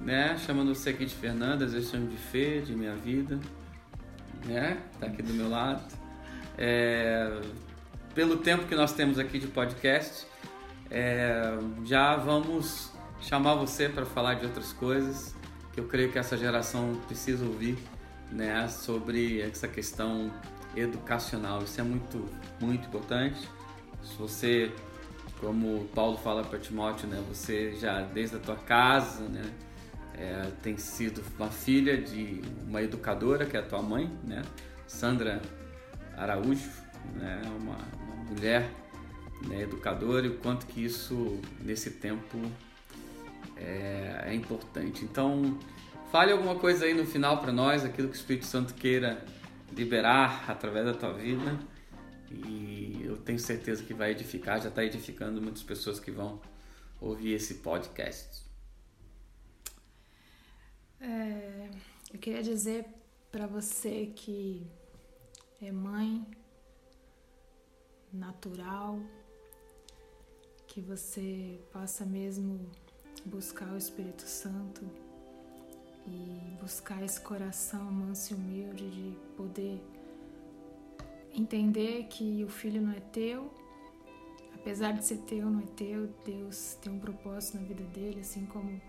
né, 0.00 0.36
chamando 0.38 0.74
você 0.74 0.90
aqui 0.90 1.04
de 1.04 1.14
Fernanda, 1.14 1.64
às 1.64 1.72
vezes 1.72 1.90
chamo 1.90 2.06
de 2.06 2.16
Fê, 2.16 2.60
de 2.60 2.74
minha 2.74 2.94
vida, 2.94 3.40
né? 4.44 4.78
Tá 5.00 5.06
aqui 5.06 5.22
do 5.22 5.32
meu 5.32 5.48
lado. 5.48 5.82
É, 6.56 7.40
pelo 8.14 8.36
tempo 8.36 8.66
que 8.66 8.74
nós 8.74 8.92
temos 8.92 9.18
aqui 9.18 9.38
de 9.38 9.48
podcast, 9.48 10.26
é, 10.90 11.58
já 11.84 12.16
vamos 12.16 12.92
chamar 13.20 13.54
você 13.54 13.88
para 13.88 14.04
falar 14.04 14.34
de 14.34 14.46
outras 14.46 14.72
coisas 14.72 15.34
que 15.72 15.78
eu 15.78 15.84
creio 15.84 16.10
que 16.10 16.18
essa 16.18 16.36
geração 16.36 17.00
precisa 17.06 17.44
ouvir, 17.44 17.78
né? 18.30 18.66
Sobre 18.68 19.40
essa 19.40 19.68
questão 19.68 20.32
educacional. 20.76 21.62
Isso 21.62 21.80
é 21.80 21.84
muito, 21.84 22.28
muito 22.60 22.86
importante. 22.86 23.48
Se 24.02 24.16
você, 24.16 24.72
como 25.38 25.84
Paulo 25.94 26.16
fala 26.18 26.42
para 26.42 26.58
Timóteo, 26.58 27.08
né, 27.08 27.22
você 27.28 27.74
já 27.76 28.00
desde 28.02 28.36
a 28.36 28.38
tua 28.38 28.56
casa, 28.56 29.22
né, 29.24 29.44
é, 30.14 30.50
tem 30.62 30.76
sido 30.76 31.22
uma 31.38 31.48
filha 31.48 32.00
de 32.00 32.40
uma 32.66 32.82
educadora 32.82 33.44
que 33.44 33.56
é 33.56 33.60
a 33.60 33.62
tua 33.62 33.82
mãe, 33.82 34.10
né, 34.24 34.42
Sandra 34.86 35.40
Araújo, 36.16 36.70
né, 37.14 37.42
uma, 37.58 37.76
uma 37.76 38.24
mulher 38.30 38.70
né, 39.46 39.62
educadora 39.62 40.26
e 40.26 40.30
o 40.30 40.38
quanto 40.38 40.66
que 40.66 40.84
isso 40.84 41.40
nesse 41.60 41.92
tempo 41.92 42.38
é, 43.56 44.24
é 44.26 44.34
importante. 44.34 45.04
Então, 45.04 45.58
fale 46.10 46.32
alguma 46.32 46.56
coisa 46.56 46.84
aí 46.84 46.94
no 46.94 47.06
final 47.06 47.40
para 47.40 47.52
nós, 47.52 47.84
aquilo 47.84 48.08
que 48.08 48.14
o 48.14 48.16
Espírito 48.16 48.46
Santo 48.46 48.74
queira 48.74 49.24
liberar 49.72 50.50
através 50.50 50.84
da 50.84 50.94
tua 50.94 51.12
vida 51.12 51.58
e 52.30 53.02
eu 53.04 53.16
tenho 53.16 53.38
certeza 53.38 53.82
que 53.82 53.92
vai 53.92 54.12
edificar, 54.12 54.60
já 54.60 54.68
está 54.68 54.84
edificando 54.84 55.42
muitas 55.42 55.62
pessoas 55.62 55.98
que 55.98 56.10
vão 56.10 56.40
ouvir 57.00 57.34
esse 57.34 57.54
podcast. 57.54 58.44
É, 61.00 61.70
eu 62.12 62.18
queria 62.18 62.42
dizer 62.42 62.84
para 63.32 63.46
você 63.46 64.12
que 64.14 64.66
é 65.60 65.72
mãe 65.72 66.26
natural, 68.12 69.00
que 70.70 70.80
você 70.80 71.58
possa 71.72 72.06
mesmo 72.06 72.60
buscar 73.24 73.72
o 73.72 73.76
Espírito 73.76 74.22
Santo 74.22 74.88
e 76.06 76.56
buscar 76.60 77.02
esse 77.02 77.20
coração 77.20 77.90
manso 77.90 78.32
e 78.32 78.36
humilde 78.36 78.88
de 78.88 79.16
poder 79.36 79.82
entender 81.34 82.04
que 82.04 82.44
o 82.44 82.48
filho 82.48 82.80
não 82.80 82.92
é 82.92 83.00
teu, 83.00 83.52
apesar 84.54 84.92
de 84.92 85.04
ser 85.04 85.18
teu, 85.18 85.50
não 85.50 85.60
é 85.60 85.66
teu, 85.76 86.06
Deus 86.24 86.78
tem 86.80 86.92
um 86.92 87.00
propósito 87.00 87.58
na 87.58 87.64
vida 87.64 87.84
dele, 87.84 88.20
assim 88.20 88.46
como 88.46 88.80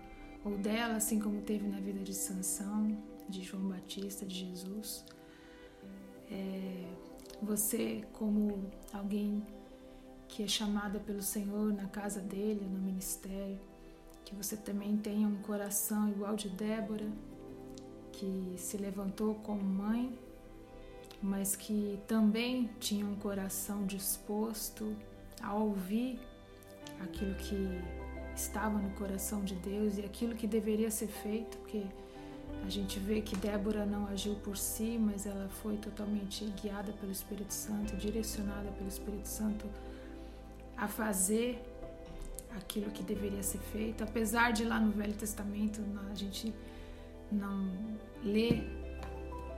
ou 0.44 0.56
dela, 0.58 0.94
assim 0.94 1.18
como 1.18 1.42
teve 1.42 1.66
na 1.66 1.80
vida 1.80 1.98
de 1.98 2.14
Sansão, 2.14 2.96
de 3.28 3.42
João 3.42 3.68
Batista, 3.68 4.24
de 4.24 4.34
Jesus. 4.36 5.04
É, 6.30 6.88
você 7.42 8.04
como 8.12 8.70
alguém 8.92 9.42
que 10.32 10.42
é 10.42 10.48
chamada 10.48 10.98
pelo 10.98 11.20
Senhor 11.20 11.74
na 11.74 11.86
casa 11.88 12.18
dele, 12.18 12.66
no 12.66 12.78
ministério, 12.78 13.60
que 14.24 14.34
você 14.34 14.56
também 14.56 14.96
tenha 14.96 15.28
um 15.28 15.36
coração 15.42 16.08
igual 16.08 16.34
de 16.36 16.48
Débora, 16.48 17.06
que 18.12 18.54
se 18.56 18.78
levantou 18.78 19.34
como 19.34 19.62
mãe, 19.62 20.18
mas 21.20 21.54
que 21.54 22.00
também 22.08 22.70
tinha 22.80 23.04
um 23.04 23.14
coração 23.16 23.84
disposto 23.84 24.96
a 25.42 25.52
ouvir 25.52 26.18
aquilo 26.98 27.34
que 27.34 27.82
estava 28.34 28.78
no 28.78 28.88
coração 28.92 29.44
de 29.44 29.54
Deus 29.56 29.98
e 29.98 30.00
aquilo 30.02 30.34
que 30.34 30.46
deveria 30.46 30.90
ser 30.90 31.08
feito, 31.08 31.58
porque 31.58 31.84
a 32.64 32.70
gente 32.70 32.98
vê 32.98 33.20
que 33.20 33.36
Débora 33.36 33.84
não 33.84 34.06
agiu 34.06 34.36
por 34.36 34.56
si, 34.56 34.96
mas 34.98 35.26
ela 35.26 35.50
foi 35.50 35.76
totalmente 35.76 36.46
guiada 36.62 36.90
pelo 36.94 37.12
Espírito 37.12 37.52
Santo, 37.52 37.94
direcionada 37.96 38.70
pelo 38.72 38.88
Espírito 38.88 39.28
Santo 39.28 39.68
a 40.82 40.88
fazer 40.88 41.62
aquilo 42.56 42.90
que 42.90 43.04
deveria 43.04 43.42
ser 43.42 43.60
feito. 43.60 44.02
Apesar 44.02 44.52
de 44.52 44.64
lá 44.64 44.80
no 44.80 44.90
Velho 44.90 45.14
Testamento 45.14 45.80
a 46.10 46.14
gente 46.14 46.52
não 47.30 47.70
lê 48.24 48.64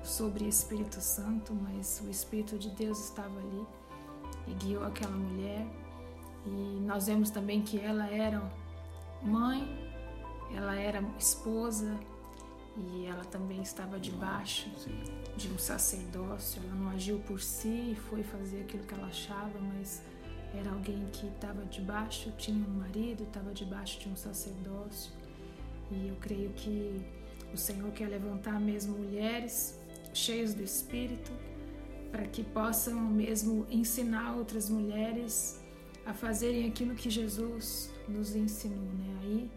sobre 0.02 0.46
Espírito 0.46 1.00
Santo, 1.00 1.54
mas 1.54 2.02
o 2.06 2.10
Espírito 2.10 2.58
de 2.58 2.68
Deus 2.68 2.98
estava 3.06 3.38
ali 3.38 3.66
e 4.48 4.52
guiou 4.52 4.84
aquela 4.84 5.16
mulher. 5.16 5.66
E 6.44 6.80
nós 6.82 7.06
vemos 7.06 7.30
também 7.30 7.62
que 7.62 7.80
ela 7.80 8.06
era 8.06 8.42
mãe, 9.22 9.66
ela 10.54 10.74
era 10.74 11.02
esposa 11.18 11.98
e 12.76 13.06
ela 13.06 13.24
também 13.24 13.62
estava 13.62 13.98
debaixo 13.98 14.68
de 15.38 15.48
um 15.48 15.56
sacerdócio. 15.56 16.60
Ela 16.62 16.74
não 16.74 16.90
agiu 16.90 17.18
por 17.20 17.40
si 17.40 17.92
e 17.92 17.94
foi 18.10 18.22
fazer 18.22 18.60
aquilo 18.60 18.84
que 18.84 18.92
ela 18.92 19.06
achava, 19.06 19.58
mas 19.58 20.02
era 20.58 20.70
alguém 20.70 21.06
que 21.12 21.26
estava 21.26 21.64
debaixo, 21.64 22.32
tinha 22.38 22.66
um 22.66 22.78
marido, 22.78 23.24
estava 23.24 23.52
debaixo 23.52 24.00
de 24.00 24.08
um 24.08 24.16
sacerdócio. 24.16 25.12
E 25.90 26.08
eu 26.08 26.16
creio 26.16 26.50
que 26.50 27.00
o 27.52 27.56
Senhor 27.56 27.90
quer 27.92 28.08
levantar 28.08 28.60
mesmo 28.60 28.98
mulheres 28.98 29.78
cheias 30.12 30.54
do 30.54 30.62
Espírito 30.62 31.32
para 32.10 32.26
que 32.26 32.44
possam 32.44 33.00
mesmo 33.00 33.66
ensinar 33.70 34.36
outras 34.36 34.70
mulheres 34.70 35.60
a 36.06 36.14
fazerem 36.14 36.68
aquilo 36.68 36.94
que 36.94 37.10
Jesus 37.10 37.90
nos 38.08 38.36
ensinou, 38.36 38.78
né? 38.78 39.18
Aí 39.22 39.50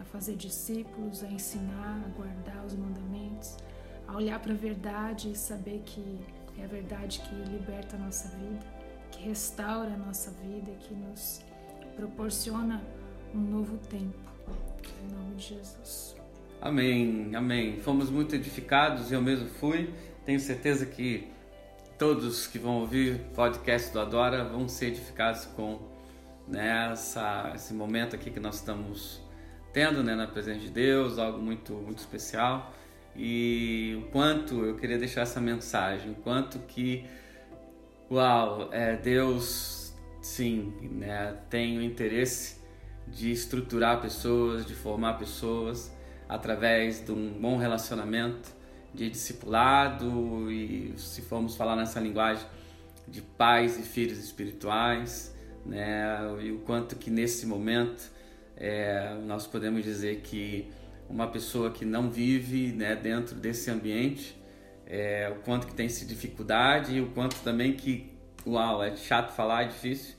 a 0.00 0.04
fazer 0.04 0.36
discípulos, 0.36 1.22
a 1.24 1.30
ensinar, 1.30 2.02
a 2.06 2.08
guardar 2.16 2.64
os 2.64 2.74
mandamentos, 2.74 3.56
a 4.06 4.16
olhar 4.16 4.38
para 4.40 4.52
a 4.52 4.56
verdade 4.56 5.32
e 5.32 5.36
saber 5.36 5.82
que 5.84 6.18
é 6.56 6.64
a 6.64 6.68
verdade 6.68 7.20
que 7.20 7.34
liberta 7.50 7.96
a 7.96 7.98
nossa 7.98 8.28
vida, 8.28 8.64
que 9.10 9.22
restaura 9.28 9.92
a 9.92 9.96
nossa 9.96 10.30
vida, 10.42 10.70
que 10.80 10.94
nos 10.94 11.40
proporciona 11.96 12.82
um 13.34 13.38
novo 13.38 13.76
tempo. 13.88 14.18
Em 15.02 15.12
nome 15.14 15.34
de 15.36 15.54
Jesus. 15.54 16.16
Amém, 16.60 17.34
amém. 17.34 17.78
Fomos 17.80 18.10
muito 18.10 18.34
edificados, 18.34 19.12
eu 19.12 19.22
mesmo 19.22 19.48
fui. 19.48 19.92
Tenho 20.24 20.40
certeza 20.40 20.86
que 20.86 21.28
todos 21.98 22.46
que 22.46 22.58
vão 22.58 22.80
ouvir 22.80 23.14
o 23.14 23.18
podcast 23.34 23.92
do 23.92 24.00
Adora 24.00 24.44
vão 24.44 24.68
ser 24.68 24.86
edificados 24.86 25.44
com 25.46 25.80
né, 26.46 26.90
essa, 26.92 27.52
esse 27.54 27.74
momento 27.74 28.16
aqui 28.16 28.30
que 28.30 28.40
nós 28.40 28.56
estamos 28.56 29.20
tendo 29.72 30.02
né, 30.02 30.14
na 30.14 30.26
presença 30.26 30.60
de 30.60 30.70
Deus, 30.70 31.18
algo 31.18 31.38
muito, 31.38 31.74
muito 31.74 31.98
especial. 31.98 32.72
E 33.16 33.96
o 34.00 34.10
quanto 34.10 34.64
eu 34.64 34.76
queria 34.76 34.98
deixar 34.98 35.22
essa 35.22 35.40
mensagem, 35.40 36.12
o 36.12 36.14
quanto 36.16 36.58
que, 36.60 37.04
uau, 38.10 38.68
é, 38.72 38.96
Deus, 38.96 39.94
sim, 40.20 40.72
né, 40.82 41.36
tem 41.50 41.78
o 41.78 41.82
interesse 41.82 42.58
de 43.06 43.30
estruturar 43.30 44.00
pessoas, 44.00 44.66
de 44.66 44.74
formar 44.74 45.14
pessoas 45.14 45.92
através 46.28 47.04
de 47.04 47.12
um 47.12 47.32
bom 47.32 47.56
relacionamento, 47.56 48.50
de 48.92 49.08
discipulado 49.08 50.50
e, 50.50 50.92
se 50.96 51.22
formos 51.22 51.56
falar 51.56 51.76
nessa 51.76 52.00
linguagem, 52.00 52.46
de 53.06 53.22
pais 53.22 53.78
e 53.78 53.82
filhos 53.82 54.18
espirituais, 54.18 55.34
né? 55.64 56.18
E 56.42 56.50
o 56.52 56.58
quanto 56.58 56.96
que 56.96 57.10
nesse 57.10 57.46
momento 57.46 58.10
é, 58.56 59.14
nós 59.26 59.46
podemos 59.46 59.82
dizer 59.82 60.20
que 60.20 60.70
uma 61.08 61.26
pessoa 61.28 61.70
que 61.70 61.84
não 61.84 62.10
vive 62.10 62.72
né, 62.72 62.94
dentro 62.94 63.34
desse 63.34 63.70
ambiente, 63.70 64.37
é, 64.90 65.30
o 65.30 65.42
quanto 65.42 65.66
que 65.66 65.74
tem 65.74 65.84
essa 65.84 66.06
dificuldade 66.06 66.96
e 66.96 67.00
o 67.02 67.10
quanto 67.10 67.36
também 67.40 67.74
que, 67.74 68.10
uau, 68.46 68.82
é 68.82 68.96
chato 68.96 69.34
falar, 69.34 69.64
é 69.64 69.68
difícil, 69.68 70.14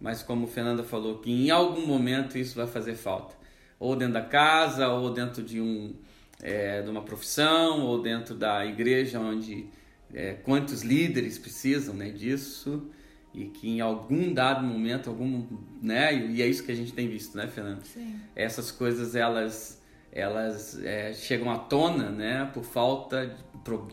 mas 0.00 0.22
como 0.22 0.46
Fernanda 0.46 0.84
falou, 0.84 1.18
que 1.18 1.30
em 1.32 1.50
algum 1.50 1.84
momento 1.84 2.38
isso 2.38 2.54
vai 2.54 2.68
fazer 2.68 2.94
falta. 2.94 3.34
Ou 3.78 3.96
dentro 3.96 4.14
da 4.14 4.22
casa, 4.22 4.88
ou 4.88 5.10
dentro 5.10 5.42
de, 5.42 5.60
um, 5.60 5.94
é, 6.40 6.80
de 6.80 6.88
uma 6.88 7.02
profissão, 7.02 7.80
ou 7.80 8.00
dentro 8.00 8.36
da 8.36 8.64
igreja, 8.64 9.18
onde 9.18 9.66
é, 10.12 10.34
quantos 10.34 10.82
líderes 10.82 11.36
precisam 11.36 11.94
né, 11.94 12.10
disso 12.10 12.88
e 13.34 13.46
que 13.46 13.68
em 13.68 13.80
algum 13.80 14.32
dado 14.32 14.64
momento, 14.64 15.10
algum, 15.10 15.44
né, 15.82 16.14
e 16.14 16.40
é 16.40 16.46
isso 16.46 16.62
que 16.62 16.70
a 16.70 16.76
gente 16.76 16.92
tem 16.92 17.08
visto, 17.08 17.36
né, 17.36 17.48
Fernanda? 17.48 17.82
Sim. 17.82 18.20
Essas 18.36 18.70
coisas 18.70 19.16
elas 19.16 19.82
elas 20.14 20.80
é, 20.80 21.12
chegam 21.12 21.50
à 21.50 21.58
tona, 21.58 22.08
né, 22.08 22.48
por 22.54 22.62
falta 22.62 23.36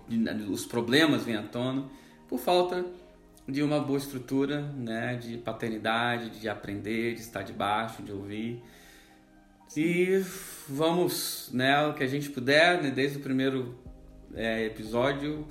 de, 0.07 0.43
os 0.49 0.67
problemas 0.67 1.23
vêm 1.23 1.35
à 1.35 1.41
tona 1.41 1.85
por 2.27 2.37
falta 2.39 2.85
de 3.47 3.63
uma 3.63 3.79
boa 3.79 3.97
estrutura, 3.97 4.61
né, 4.61 5.15
de 5.15 5.37
paternidade, 5.39 6.29
de 6.39 6.47
aprender, 6.47 7.15
de 7.15 7.21
estar 7.21 7.41
debaixo, 7.41 8.03
de 8.03 8.11
ouvir. 8.11 8.63
E 9.75 10.23
vamos, 10.69 11.49
né, 11.51 11.87
o 11.87 11.93
que 11.95 12.03
a 12.03 12.07
gente 12.07 12.29
puder, 12.29 12.83
né, 12.83 12.91
desde 12.91 13.17
o 13.17 13.21
primeiro 13.21 13.75
é, 14.35 14.63
episódio, 14.65 15.47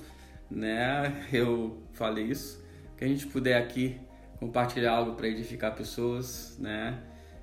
né, 0.49 1.27
eu 1.33 1.83
falei 1.93 2.27
isso, 2.27 2.65
que 2.97 3.05
a 3.05 3.09
gente 3.09 3.27
puder 3.27 3.61
aqui 3.61 4.01
compartilhar 4.39 4.93
algo 4.93 5.15
para 5.15 5.27
edificar 5.27 5.75
pessoas, 5.75 6.57
né, 6.61 6.97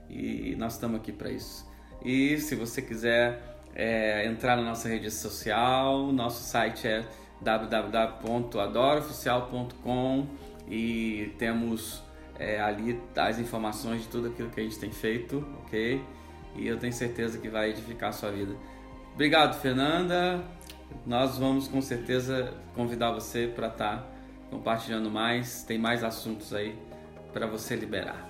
e 0.09 0.55
nós 0.55 0.73
estamos 0.73 0.97
aqui 0.97 1.11
para 1.11 1.29
isso. 1.29 1.66
E 2.03 2.39
se 2.39 2.55
você 2.55 2.81
quiser 2.81 3.60
é, 3.75 4.25
entrar 4.25 4.55
na 4.55 4.63
nossa 4.63 4.89
rede 4.89 5.12
social, 5.12 6.12
nosso 6.12 6.41
site 6.43 6.88
é 6.88 7.05
www.adoroficial.com 7.41 10.27
e 10.69 11.33
temos 11.38 12.03
é, 12.39 12.60
ali 12.60 12.99
as 13.15 13.39
informações 13.39 14.01
de 14.01 14.07
tudo 14.07 14.29
aquilo 14.29 14.49
que 14.49 14.60
a 14.60 14.63
gente 14.63 14.79
tem 14.79 14.91
feito, 14.91 15.45
ok? 15.63 16.03
E 16.55 16.67
eu 16.67 16.77
tenho 16.77 16.93
certeza 16.93 17.38
que 17.38 17.49
vai 17.49 17.69
edificar 17.69 18.10
a 18.10 18.12
sua 18.12 18.31
vida. 18.31 18.55
Obrigado, 19.13 19.60
Fernanda. 19.60 20.43
Nós 21.05 21.38
vamos 21.38 21.67
com 21.67 21.81
certeza 21.81 22.53
convidar 22.73 23.12
você 23.12 23.47
para 23.47 23.67
estar 23.67 23.97
tá 23.97 24.07
compartilhando 24.49 25.10
mais. 25.10 25.63
Tem 25.63 25.77
mais 25.77 26.03
assuntos 26.03 26.53
aí 26.53 26.77
para 27.33 27.45
você 27.45 27.75
liberar. 27.75 28.27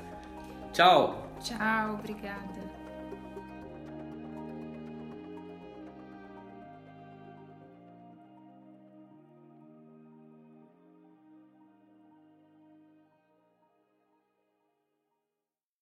Tchau. 0.74 1.28
Tchau, 1.40 1.94
obrigada. 1.94 2.67